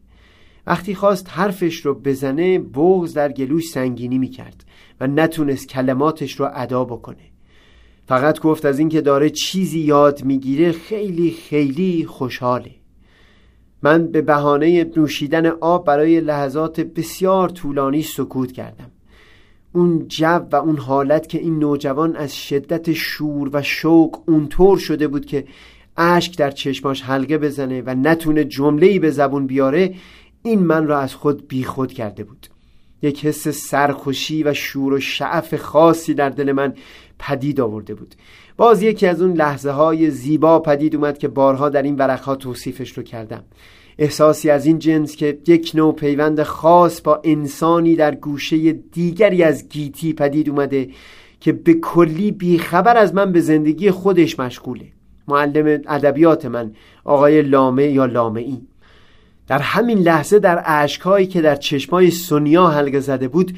وقتی 0.69 0.95
خواست 0.95 1.29
حرفش 1.29 1.75
رو 1.75 1.93
بزنه 1.93 2.59
بغز 2.59 3.13
در 3.13 3.31
گلوش 3.31 3.69
سنگینی 3.69 4.17
می‌کرد 4.17 4.65
و 4.99 5.07
نتونست 5.07 5.67
کلماتش 5.67 6.39
رو 6.39 6.49
ادا 6.53 6.83
بکنه. 6.85 7.31
فقط 8.07 8.39
گفت 8.39 8.65
از 8.65 8.79
اینکه 8.79 9.01
داره 9.01 9.29
چیزی 9.29 9.79
یاد 9.79 10.23
می‌گیره 10.23 10.71
خیلی 10.71 11.31
خیلی 11.31 12.05
خوشحاله. 12.05 12.71
من 13.83 14.07
به 14.07 14.21
بهانه 14.21 14.91
نوشیدن 14.97 15.45
آب 15.45 15.85
برای 15.85 16.21
لحظات 16.21 16.79
بسیار 16.79 17.49
طولانی 17.49 18.01
سکوت 18.01 18.51
کردم. 18.51 18.91
اون 19.73 20.07
جو 20.07 20.39
و 20.51 20.55
اون 20.55 20.77
حالت 20.77 21.29
که 21.29 21.39
این 21.39 21.59
نوجوان 21.59 22.15
از 22.15 22.37
شدت 22.37 22.93
شور 22.93 23.49
و 23.53 23.61
شوق 23.61 24.29
اونطور 24.29 24.77
شده 24.77 25.07
بود 25.07 25.25
که 25.25 25.45
اشک 25.97 26.37
در 26.37 26.51
چشماش 26.51 27.01
حلقه 27.01 27.37
بزنه 27.37 27.81
و 27.85 27.95
نتونه 27.95 28.43
جمله‌ای 28.43 28.99
به 28.99 29.11
زبون 29.11 29.47
بیاره 29.47 29.95
این 30.43 30.59
من 30.59 30.87
را 30.87 30.99
از 30.99 31.15
خود 31.15 31.47
بیخود 31.47 31.93
کرده 31.93 32.23
بود. 32.23 32.47
یک 33.01 33.25
حس 33.25 33.47
سرخوشی 33.47 34.43
و 34.43 34.53
شور 34.53 34.93
و 34.93 34.99
شعف 34.99 35.55
خاصی 35.55 36.13
در 36.13 36.29
دل 36.29 36.51
من 36.51 36.73
پدید 37.19 37.61
آورده 37.61 37.95
بود. 37.95 38.15
باز 38.57 38.83
یکی 38.83 39.07
از 39.07 39.21
اون 39.21 39.33
لحظه 39.33 39.71
های 39.71 40.11
زیبا 40.11 40.59
پدید 40.59 40.95
اومد 40.95 41.17
که 41.17 41.27
بارها 41.27 41.69
در 41.69 41.81
این 41.81 41.95
ورقها 41.95 42.35
توصیفش 42.35 42.97
رو 42.97 43.03
کردم. 43.03 43.43
احساسی 43.97 44.49
از 44.49 44.65
این 44.65 44.79
جنس 44.79 45.15
که 45.15 45.37
یک 45.47 45.71
نوع 45.75 45.95
پیوند 45.95 46.43
خاص 46.43 47.01
با 47.01 47.21
انسانی 47.23 47.95
در 47.95 48.15
گوشه 48.15 48.71
دیگری 48.71 49.43
از 49.43 49.69
گیتی 49.69 50.13
پدید 50.13 50.49
اومده 50.49 50.89
که 51.39 51.51
به 51.51 51.73
کلی 51.73 52.31
بیخبر 52.31 52.97
از 52.97 53.13
من 53.13 53.31
به 53.31 53.41
زندگی 53.41 53.91
خودش 53.91 54.39
مشغوله. 54.39 54.85
معلم 55.27 55.81
ادبیات 55.87 56.45
من 56.45 56.73
آقای 57.03 57.41
لامه 57.41 57.83
یا 57.83 58.05
لامه 58.05 58.41
ای 58.41 58.61
در 59.49 59.59
همین 59.59 59.97
لحظه 59.97 60.39
در 60.39 60.57
عشقهایی 60.57 61.27
که 61.27 61.41
در 61.41 61.55
چشمای 61.55 62.11
سونیا 62.11 62.67
حلقه 62.67 62.99
زده 62.99 63.27
بود 63.27 63.57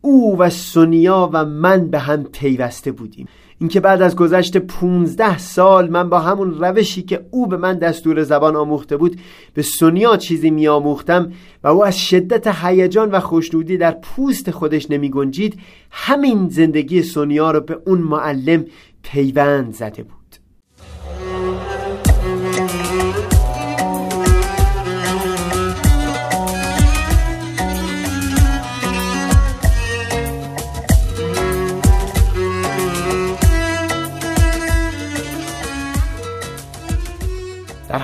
او 0.00 0.38
و 0.38 0.50
سونیا 0.50 1.30
و 1.32 1.44
من 1.44 1.90
به 1.90 1.98
هم 1.98 2.24
پیوسته 2.24 2.92
بودیم. 2.92 3.28
اینکه 3.58 3.80
بعد 3.80 4.02
از 4.02 4.16
گذشت 4.16 4.56
15 4.56 5.38
سال 5.38 5.90
من 5.90 6.10
با 6.10 6.18
همون 6.20 6.54
روشی 6.58 7.02
که 7.02 7.26
او 7.30 7.46
به 7.46 7.56
من 7.56 7.78
دستور 7.78 8.22
زبان 8.22 8.56
آموخته 8.56 8.96
بود 8.96 9.20
به 9.54 9.62
سونیا 9.62 10.16
چیزی 10.16 10.50
می 10.50 10.68
آموختم 10.68 11.32
و 11.64 11.68
او 11.68 11.84
از 11.84 11.98
شدت 11.98 12.46
هیجان 12.64 13.10
و 13.10 13.20
خوشنودی 13.20 13.76
در 13.76 13.92
پوست 13.92 14.50
خودش 14.50 14.90
نمی 14.90 15.10
گنجید 15.10 15.60
همین 15.90 16.48
زندگی 16.48 17.02
سونیا 17.02 17.50
رو 17.50 17.60
به 17.60 17.78
اون 17.86 17.98
معلم 17.98 18.64
پیوند 19.02 19.74
زده 19.74 20.02
بود. 20.02 20.19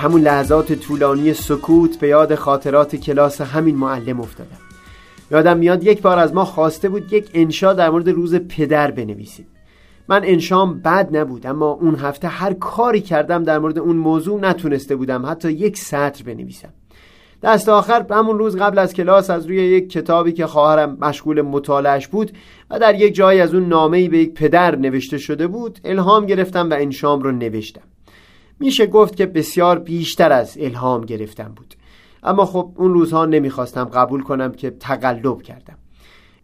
همون 0.07 0.21
لحظات 0.21 0.73
طولانی 0.73 1.33
سکوت 1.33 1.99
به 1.99 2.07
یاد 2.07 2.35
خاطرات 2.35 2.95
کلاس 2.95 3.41
همین 3.41 3.75
معلم 3.75 4.19
افتادم. 4.19 4.57
یادم 5.31 5.57
میاد 5.57 5.83
یک 5.83 6.01
بار 6.01 6.19
از 6.19 6.33
ما 6.33 6.45
خواسته 6.45 6.89
بود 6.89 7.13
یک 7.13 7.29
انشا 7.33 7.73
در 7.73 7.89
مورد 7.89 8.09
روز 8.09 8.35
پدر 8.35 8.91
بنویسیم 8.91 9.47
من 10.07 10.21
انشام 10.23 10.79
بد 10.79 11.17
نبود 11.17 11.47
اما 11.47 11.71
اون 11.71 11.95
هفته 11.95 12.27
هر 12.27 12.53
کاری 12.53 13.01
کردم 13.01 13.43
در 13.43 13.59
مورد 13.59 13.79
اون 13.79 13.95
موضوع 13.95 14.39
نتونسته 14.39 14.95
بودم 14.95 15.25
حتی 15.25 15.51
یک 15.51 15.77
سطر 15.77 16.23
بنویسم. 16.23 16.73
دست 17.43 17.69
آخر 17.69 18.05
همون 18.11 18.39
روز 18.39 18.57
قبل 18.57 18.79
از 18.79 18.93
کلاس 18.93 19.29
از 19.29 19.45
روی 19.45 19.57
یک 19.57 19.89
کتابی 19.89 20.31
که 20.31 20.47
خواهرم 20.47 20.97
مشغول 21.01 21.41
مطالعش 21.41 22.07
بود 22.07 22.31
و 22.69 22.79
در 22.79 22.95
یک 22.95 23.15
جایی 23.15 23.41
از 23.41 23.53
اون 23.53 23.67
نامه‌ای 23.67 24.09
به 24.09 24.17
یک 24.17 24.33
پدر 24.33 24.75
نوشته 24.75 25.17
شده 25.17 25.47
بود 25.47 25.79
الهام 25.83 26.25
گرفتم 26.25 26.69
و 26.69 26.73
انشام 26.73 27.21
رو 27.21 27.31
نوشتم. 27.31 27.96
میشه 28.59 28.87
گفت 28.87 29.15
که 29.15 29.25
بسیار 29.25 29.79
بیشتر 29.79 30.31
از 30.31 30.57
الهام 30.59 31.05
گرفتم 31.05 31.53
بود. 31.55 31.75
اما 32.23 32.45
خب 32.45 32.71
اون 32.75 32.93
روزها 32.93 33.25
نمی‌خواستم 33.25 33.83
قبول 33.83 34.23
کنم 34.23 34.51
که 34.51 34.69
تقلب 34.69 35.41
کردم. 35.41 35.77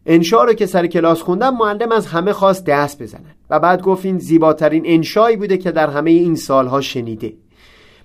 انشا 0.06 0.44
رو 0.44 0.54
که 0.54 0.66
سر 0.66 0.88
کلاس 0.88 1.22
خوندم 1.22 1.58
معلم 1.58 1.92
از 1.92 2.08
همه 2.08 2.34
خواست 2.34 2.66
دست 2.66 3.02
بزنن. 3.02 3.36
و 3.50 3.60
بعد 3.60 3.82
گفت 3.82 4.06
این 4.06 4.18
زیباترین 4.18 4.84
انشایی 4.86 5.38
بوده 5.38 5.58
که 5.58 5.72
در 5.72 5.90
همه 5.90 6.12
این 6.12 6.36
سالها 6.36 6.82
شنیده. 6.82 7.34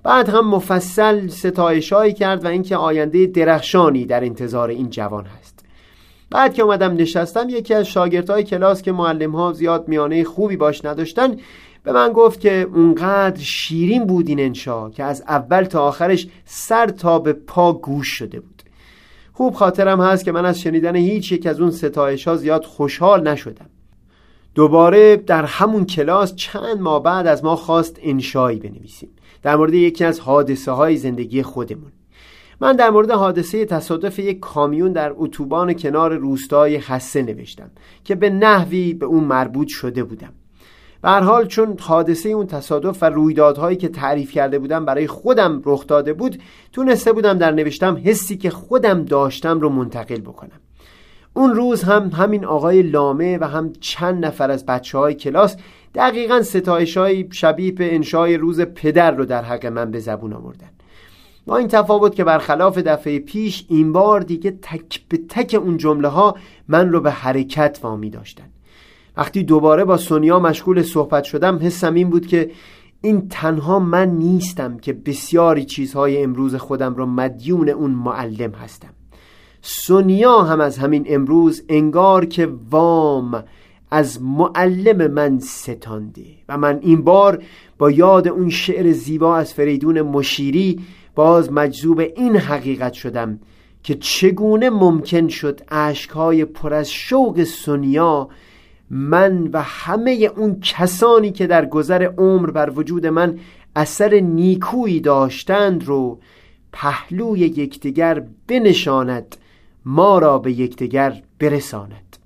بعد 0.03 0.29
هم 0.29 0.49
مفصل 0.49 1.29
ستایشایی 1.29 2.13
کرد 2.13 2.45
و 2.45 2.49
اینکه 2.49 2.77
آینده 2.77 3.27
درخشانی 3.27 4.07
در 4.07 4.25
انتظار 4.25 4.69
این 4.69 4.91
جوان 4.91 5.25
هست. 5.25 5.65
بعد 6.31 6.55
که 6.55 6.63
اومدم 6.63 6.95
نشستم 6.95 7.49
یکی 7.49 7.75
از 7.75 7.87
شاگردهای 7.87 8.45
کلاس 8.45 8.83
که 8.83 8.93
معلم 8.93 9.37
ها 9.37 9.53
زیاد 9.53 9.89
میانه 9.89 10.25
خوبی 10.25 10.57
باش 10.57 10.85
نداشتن 10.85 11.37
به 11.89 11.95
من 11.95 12.13
گفت 12.13 12.41
که 12.41 12.69
اونقدر 12.75 13.41
شیرین 13.41 14.05
بود 14.05 14.29
این 14.29 14.41
انشا 14.41 14.91
که 14.91 15.05
از 15.05 15.23
اول 15.29 15.65
تا 15.65 15.83
آخرش 15.83 16.29
سر 16.45 16.87
تا 16.87 17.19
به 17.19 17.33
پا 17.33 17.73
گوش 17.73 18.09
شده 18.09 18.41
بود. 18.41 18.63
خوب 19.33 19.55
خاطرم 19.55 20.01
هست 20.01 20.25
که 20.25 20.33
من 20.33 20.47
از 20.47 20.61
شنیدن 20.61 20.97
هیچ 20.97 21.33
یک 21.33 21.47
از 21.47 21.61
اون 21.61 21.71
ستایش 21.71 22.29
ها 22.29 22.37
زیاد 22.37 22.65
خوشحال 22.65 23.29
نشدم. 23.29 23.71
دوباره 24.55 25.17
در 25.17 25.45
همون 25.45 25.87
کلاس 25.87 26.35
چند 26.35 26.81
ماه 26.81 27.03
بعد 27.03 27.27
از 27.27 27.45
ما 27.45 27.57
خواست 27.57 27.99
انشایی 28.03 28.59
بنویسیم. 28.59 29.11
در 29.43 29.57
مورد 29.57 29.75
یکی 29.75 30.05
از 30.05 30.21
حادثه 30.21 30.73
های 30.73 30.97
زندگی 30.97 31.43
خودمون. 31.43 31.93
من 32.61 32.77
در 32.77 32.91
مورد 32.91 33.11
حادثه 33.11 33.65
تصادف 33.65 34.19
یک 34.19 34.41
کامیون 34.41 34.93
در 34.93 35.13
اتوبان 35.17 35.73
کنار 35.73 36.17
روستای 36.17 36.77
حسه 36.77 37.23
نوشتم 37.23 37.71
که 38.05 38.15
به 38.15 38.31
نحوی 38.31 38.95
به 38.95 39.07
اون 39.07 39.25
مربوط 39.25 39.69
شده 39.69 40.05
بودم. 40.05 40.33
به 41.03 41.11
حال 41.11 41.47
چون 41.47 41.77
حادثه 41.81 42.29
اون 42.29 42.47
تصادف 42.47 43.03
و 43.03 43.07
رویدادهایی 43.07 43.77
که 43.77 43.89
تعریف 43.89 44.33
کرده 44.33 44.59
بودم 44.59 44.85
برای 44.85 45.07
خودم 45.07 45.63
رخ 45.65 45.87
داده 45.87 46.13
بود 46.13 46.43
تونسته 46.73 47.13
بودم 47.13 47.39
در 47.39 47.51
نوشتم 47.51 48.03
حسی 48.05 48.37
که 48.37 48.51
خودم 48.51 49.05
داشتم 49.05 49.61
رو 49.61 49.69
منتقل 49.69 50.21
بکنم. 50.21 50.61
اون 51.35 51.55
روز 51.55 51.83
هم 51.83 52.09
همین 52.09 52.45
آقای 52.45 52.83
لامه 52.83 53.39
و 53.39 53.45
هم 53.45 53.73
چند 53.81 54.27
نفر 54.27 54.51
از 54.51 54.67
بچه 54.67 54.99
های 54.99 55.15
کلاس 55.15 55.57
دقیقا 55.95 56.43
ستایش 56.43 56.97
های 56.97 57.29
شبیه 57.33 57.73
به 57.73 57.95
انشای 57.95 58.37
روز 58.37 58.61
پدر 58.61 59.11
رو 59.11 59.25
در 59.25 59.43
حق 59.43 59.67
من 59.67 59.91
به 59.91 60.01
زبون 60.01 60.33
آوردن. 60.33 60.69
با 61.47 61.57
این 61.57 61.69
تفاوت 61.69 62.15
که 62.15 62.25
برخلاف 62.25 62.79
دفعه 62.79 63.19
پیش 63.19 63.65
این 63.69 63.93
بار 63.93 64.21
دیگه 64.21 64.51
تک 64.63 65.01
به 65.09 65.19
تک 65.29 65.55
اون 65.63 65.77
جمله 65.77 66.09
ها 66.09 66.37
من 66.69 66.93
رو 66.93 67.01
به 67.01 67.11
حرکت 67.11 67.79
وامی 67.83 68.11
داشتن. 68.11 68.48
وقتی 69.19 69.43
دوباره 69.43 69.85
با 69.85 69.97
سونیا 69.97 70.39
مشغول 70.39 70.83
صحبت 70.83 71.25
شدم 71.25 71.59
حسم 71.63 71.95
این 71.95 72.11
بود 72.11 72.27
که 72.27 72.51
این 73.01 73.29
تنها 73.29 73.79
من 73.79 74.09
نیستم 74.09 74.79
که 74.79 74.93
بسیاری 74.93 75.65
چیزهای 75.65 76.23
امروز 76.23 76.55
خودم 76.55 76.95
را 76.95 77.07
مدیون 77.07 77.69
اون 77.69 77.91
معلم 77.91 78.53
هستم. 78.53 78.89
سونیا 79.63 80.43
هم 80.43 80.61
از 80.61 80.79
همین 80.79 81.05
امروز 81.09 81.65
انگار 81.69 82.25
که 82.25 82.49
وام 82.71 83.45
از 83.91 84.23
معلم 84.23 85.11
من 85.11 85.39
ستانده 85.39 86.27
و 86.49 86.59
من 86.59 86.79
این 86.83 87.03
بار 87.03 87.43
با 87.79 87.91
یاد 87.91 88.29
اون 88.29 88.51
شعر 88.51 88.93
زیبا 88.93 89.37
از 89.37 89.55
فریدون 89.55 90.03
مشیری 90.03 90.81
باز 91.15 91.53
مجذوب 91.53 91.99
این 91.99 92.37
حقیقت 92.37 92.93
شدم 92.93 93.39
که 93.83 93.95
چگونه 93.95 94.71
ممکن 94.71 95.29
شد 95.29 95.61
اشکهای 95.69 96.45
پر 96.45 96.75
از 96.75 96.91
شوق 96.91 97.45
سونیا 97.45 98.29
من 98.91 99.47
و 99.53 99.63
همه 99.63 100.31
اون 100.37 100.61
کسانی 100.61 101.31
که 101.31 101.47
در 101.47 101.67
گذر 101.67 102.03
عمر 102.19 102.51
بر 102.51 102.71
وجود 102.71 103.07
من 103.07 103.39
اثر 103.77 104.15
نیکویی 104.15 105.01
داشتند 105.01 105.85
رو 105.85 106.19
پهلوی 106.73 107.41
یکدیگر 107.41 108.25
بنشاند 108.47 109.37
ما 109.85 110.19
را 110.19 110.39
به 110.39 110.53
یکدیگر 110.53 111.23
برساند. 111.39 112.17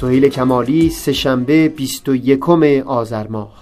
سهیل 0.00 0.28
کمالی 0.28 0.90
سهشنبه 0.90 1.68
21 1.68 2.48
آذر 2.86 3.26
ماه. 3.26 3.61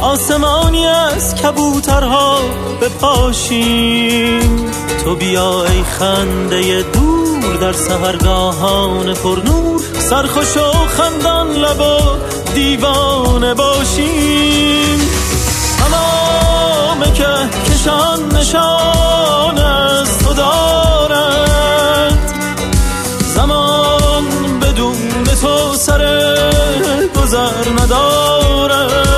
آسمانی 0.00 0.86
از 0.86 1.34
کبوترها 1.34 2.38
بپاشیم 2.80 4.70
تو 5.04 5.14
بیا 5.16 5.64
ای 5.64 5.82
خنده 5.82 6.82
دور 6.82 7.56
در 7.60 7.72
سهرگاهان 7.72 9.14
پرنور 9.14 9.80
سرخوش 10.10 10.56
و 10.56 10.72
خندان 10.86 11.50
لبا 11.52 12.18
دیوانه 12.54 13.54
باشیم. 13.54 15.00
تمام 15.78 17.12
که 17.14 17.26
کشان 17.72 18.36
نشان 18.36 19.58
از 19.58 20.18
تو 20.18 20.32
دارد. 20.32 22.18
زمان 23.34 24.24
بدون 24.62 25.24
تو 25.40 25.74
سر 25.74 26.02
گذر 27.16 27.82
ندارد. 27.82 29.09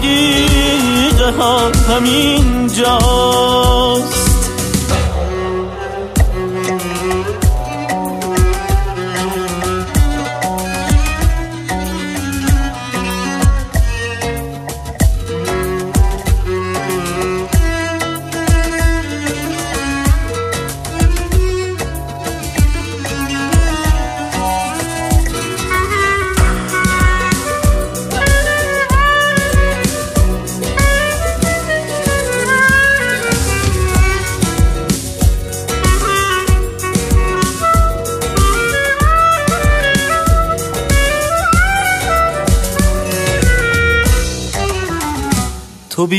دقیقه 0.00 1.30
ها 1.30 1.70
همین 1.88 2.66
جاست 2.66 4.19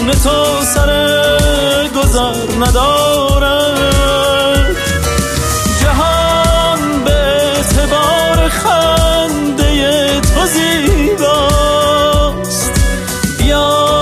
بدون 0.00 0.12
تو 0.12 0.64
سر 0.64 1.88
گذر 1.88 2.34
ندارد. 2.60 3.96
جهان 5.80 7.04
به 7.04 7.12
اعتبار 7.12 8.48
خنده 8.48 10.20
تو 10.20 10.46
زیباست. 10.46 11.60
بیا 13.38 14.00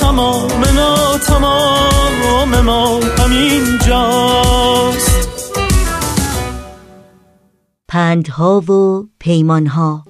تمام 0.00 0.64
نا 0.76 1.18
تمام 1.18 2.60
ما 2.60 3.00
همین 3.18 3.78
جاست 3.86 5.50
پندها 7.88 8.60
و 8.60 9.04
پیمانها 9.20 10.04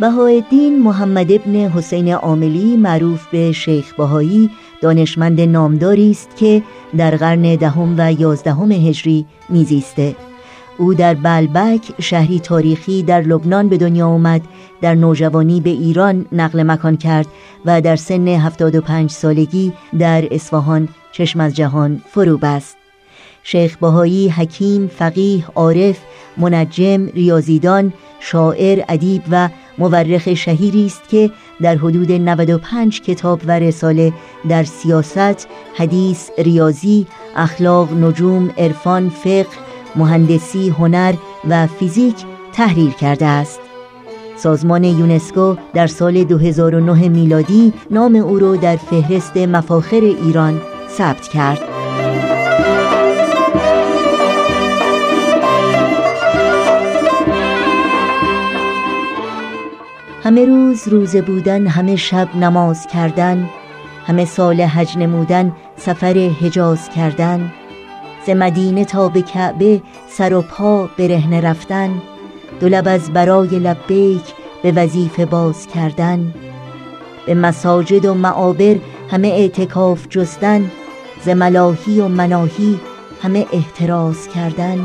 بهاءالدین 0.00 0.82
محمد 0.82 1.32
ابن 1.32 1.56
حسین 1.56 2.12
عاملی 2.12 2.76
معروف 2.76 3.26
به 3.26 3.52
شیخ 3.52 3.94
بهایی 3.94 4.50
دانشمند 4.82 5.40
نامداری 5.40 6.10
است 6.10 6.36
که 6.36 6.62
در 6.96 7.16
قرن 7.16 7.56
دهم 7.56 7.94
و 7.98 8.12
یازدهم 8.12 8.72
هجری 8.72 9.26
میزیسته. 9.48 10.16
او 10.78 10.94
در 10.94 11.14
بلبک 11.14 11.80
شهری 11.98 12.40
تاریخی 12.40 13.02
در 13.02 13.20
لبنان 13.20 13.68
به 13.68 13.76
دنیا 13.76 14.06
آمد 14.06 14.42
در 14.80 14.94
نوجوانی 14.94 15.60
به 15.60 15.70
ایران 15.70 16.26
نقل 16.32 16.62
مکان 16.62 16.96
کرد 16.96 17.26
و 17.64 17.80
در 17.80 17.96
سن 17.96 18.28
75 18.28 19.10
سالگی 19.10 19.72
در 19.98 20.34
اصفهان 20.34 20.88
چشم 21.12 21.40
از 21.40 21.56
جهان 21.56 22.02
فرو 22.10 22.38
بست. 22.38 22.76
شیخ 23.42 23.76
بهایی 23.76 24.28
حکیم، 24.28 24.86
فقیه، 24.88 25.44
عارف، 25.54 25.98
منجم، 26.36 27.06
ریاضیدان، 27.06 27.92
شاعر، 28.20 28.84
ادیب 28.88 29.22
و 29.30 29.48
مورخ 29.80 30.34
شهیری 30.34 30.86
است 30.86 31.08
که 31.08 31.30
در 31.60 31.76
حدود 31.76 32.12
95 32.12 33.00
کتاب 33.00 33.40
و 33.46 33.50
رساله 33.58 34.12
در 34.48 34.64
سیاست، 34.64 35.48
حدیث، 35.76 36.30
ریاضی، 36.38 37.06
اخلاق، 37.36 37.92
نجوم، 37.92 38.50
عرفان، 38.58 39.08
فقه، 39.08 39.46
مهندسی، 39.96 40.68
هنر 40.68 41.14
و 41.48 41.66
فیزیک 41.66 42.16
تحریر 42.52 42.90
کرده 42.90 43.26
است. 43.26 43.60
سازمان 44.36 44.84
یونسکو 44.84 45.56
در 45.74 45.86
سال 45.86 46.24
2009 46.24 47.08
میلادی 47.08 47.72
نام 47.90 48.14
او 48.16 48.38
را 48.38 48.56
در 48.56 48.76
فهرست 48.76 49.36
مفاخر 49.36 50.00
ایران 50.00 50.60
ثبت 50.88 51.28
کرد. 51.28 51.69
همه 60.30 60.46
روز 60.46 60.88
روزه 60.88 61.22
بودن 61.22 61.66
همه 61.66 61.96
شب 61.96 62.36
نماز 62.36 62.86
کردن 62.86 63.48
همه 64.06 64.24
سال 64.24 64.60
حج 64.60 64.98
نمودن 64.98 65.52
سفر 65.76 66.30
حجاز 66.40 66.88
کردن 66.88 67.52
ز 68.26 68.30
مدینه 68.30 68.84
تا 68.84 69.08
به 69.08 69.22
کعبه 69.22 69.82
سر 70.08 70.34
و 70.34 70.42
پا 70.42 70.88
برهنه 70.98 71.40
رفتن 71.40 72.02
دو 72.60 72.88
از 72.88 73.12
برای 73.12 73.58
لبیک 73.58 74.22
به 74.62 74.72
وظیفه 74.72 75.26
باز 75.26 75.66
کردن 75.66 76.34
به 77.26 77.34
مساجد 77.34 78.04
و 78.04 78.14
معابر 78.14 78.76
همه 79.10 79.28
اعتکاف 79.28 80.08
جستن 80.08 80.70
ز 81.24 81.28
ملاهی 81.28 82.00
و 82.00 82.08
مناهی 82.08 82.80
همه 83.22 83.46
احتراز 83.52 84.28
کردن 84.28 84.78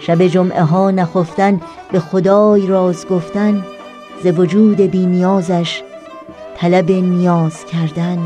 شب 0.00 0.26
جمعه 0.26 0.62
ها 0.62 0.90
نخفتن 0.90 1.60
به 1.92 2.00
خدای 2.00 2.66
راز 2.66 3.06
گفتن 3.06 3.64
ز 4.22 4.26
وجود 4.26 4.80
بی 4.80 5.06
نیازش 5.06 5.82
طلب 6.56 6.90
نیاز 6.90 7.64
کردن. 7.66 8.18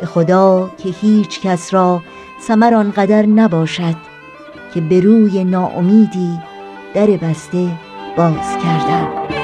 به 0.00 0.06
خدا 0.06 0.70
که 0.78 0.88
هیچ 0.88 1.40
کس 1.40 1.74
را 1.74 2.02
سمر 2.40 2.74
آنقدر 2.74 3.26
نباشد 3.26 3.94
که 4.74 4.80
به 4.80 5.00
روی 5.00 5.44
ناامیدی 5.44 6.38
در 6.94 7.06
بسته 7.06 7.68
باز 8.16 8.56
کردن. 8.62 9.37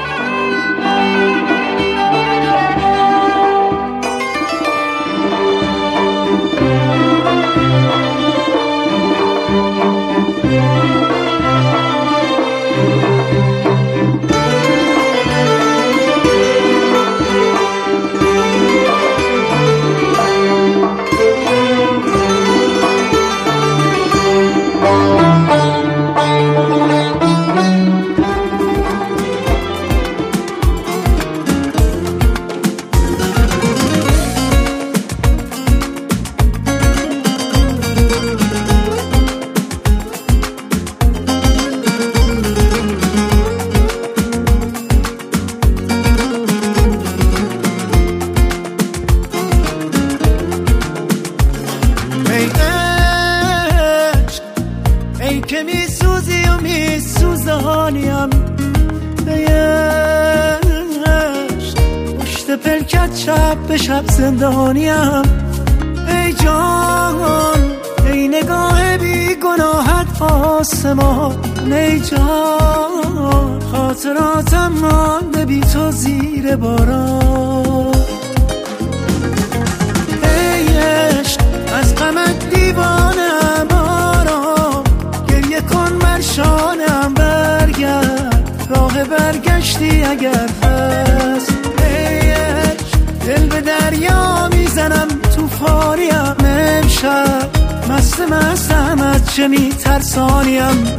میترسانیم 100.15 100.83
بی 100.83 100.94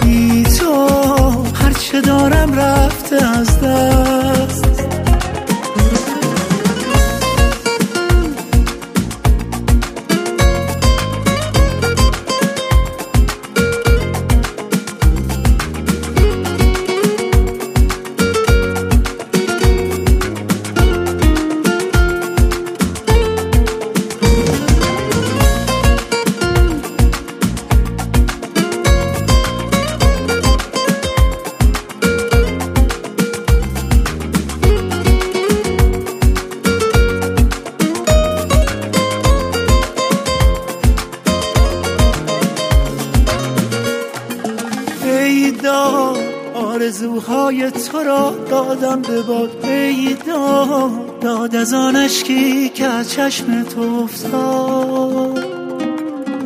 اشکی 52.16 52.68
که 52.68 52.84
از 52.86 53.10
چشم 53.10 53.62
تو 53.62 53.80
افتاد. 53.80 55.44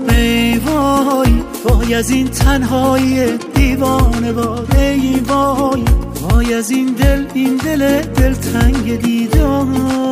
ای 0.08 0.58
وای 0.58 1.42
وای 1.64 1.94
از 1.94 2.10
این 2.10 2.28
تنهایی 2.28 3.38
دیوانه 3.54 4.32
باد. 4.32 4.76
ای 4.76 5.20
وای 5.28 5.84
وای 6.20 6.54
از 6.54 6.70
این 6.70 6.86
دل 6.86 7.26
این 7.34 7.56
دل 7.56 8.00
دل 8.00 8.34
تنگ 8.34 9.00
دیدار. 9.02 10.09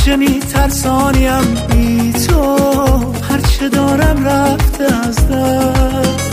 مستم 0.00 0.04
از 0.04 0.04
چه 0.04 0.16
میترسانیم 0.16 1.54
بی 1.70 2.12
تو 2.12 2.56
هرچه 3.30 3.68
دارم 3.68 4.24
رفته 4.24 4.84
از 4.84 5.28
دست. 5.28 6.29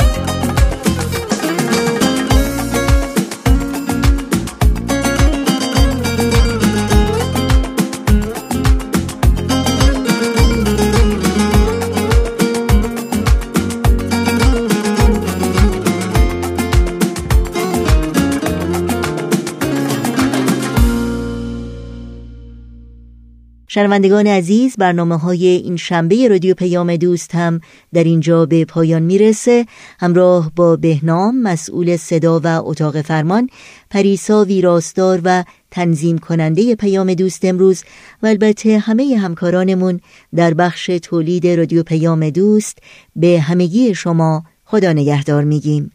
شنوندگان 23.77 24.27
عزیز 24.27 24.75
برنامه 24.77 25.17
های 25.17 25.47
این 25.47 25.77
شنبه 25.77 26.27
رادیو 26.27 26.53
پیام 26.53 26.95
دوست 26.95 27.35
هم 27.35 27.61
در 27.93 28.03
اینجا 28.03 28.45
به 28.45 28.65
پایان 28.65 29.01
می‌رسه. 29.01 29.65
همراه 29.99 30.51
با 30.55 30.75
بهنام 30.75 31.41
مسئول 31.41 31.97
صدا 31.97 32.41
و 32.43 32.47
اتاق 32.47 33.01
فرمان 33.01 33.49
پریسا 33.89 34.43
ویراستار 34.43 35.21
و 35.23 35.43
تنظیم 35.71 36.17
کننده 36.17 36.75
پیام 36.75 37.13
دوست 37.13 37.45
امروز 37.45 37.83
و 38.23 38.27
البته 38.27 38.79
همه 38.79 39.17
همکارانمون 39.17 39.99
در 40.35 40.53
بخش 40.53 40.85
تولید 40.85 41.47
رادیو 41.47 41.83
پیام 41.83 42.29
دوست 42.29 42.77
به 43.15 43.39
همگی 43.39 43.95
شما 43.95 44.43
خدا 44.65 44.93
نگهدار 44.93 45.43
میگیم. 45.43 45.91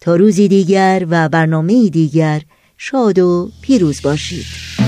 تا 0.00 0.16
روزی 0.16 0.48
دیگر 0.48 1.06
و 1.10 1.28
برنامه 1.28 1.88
دیگر 1.88 2.42
شاد 2.78 3.18
و 3.18 3.50
پیروز 3.62 4.02
باشید. 4.02 4.83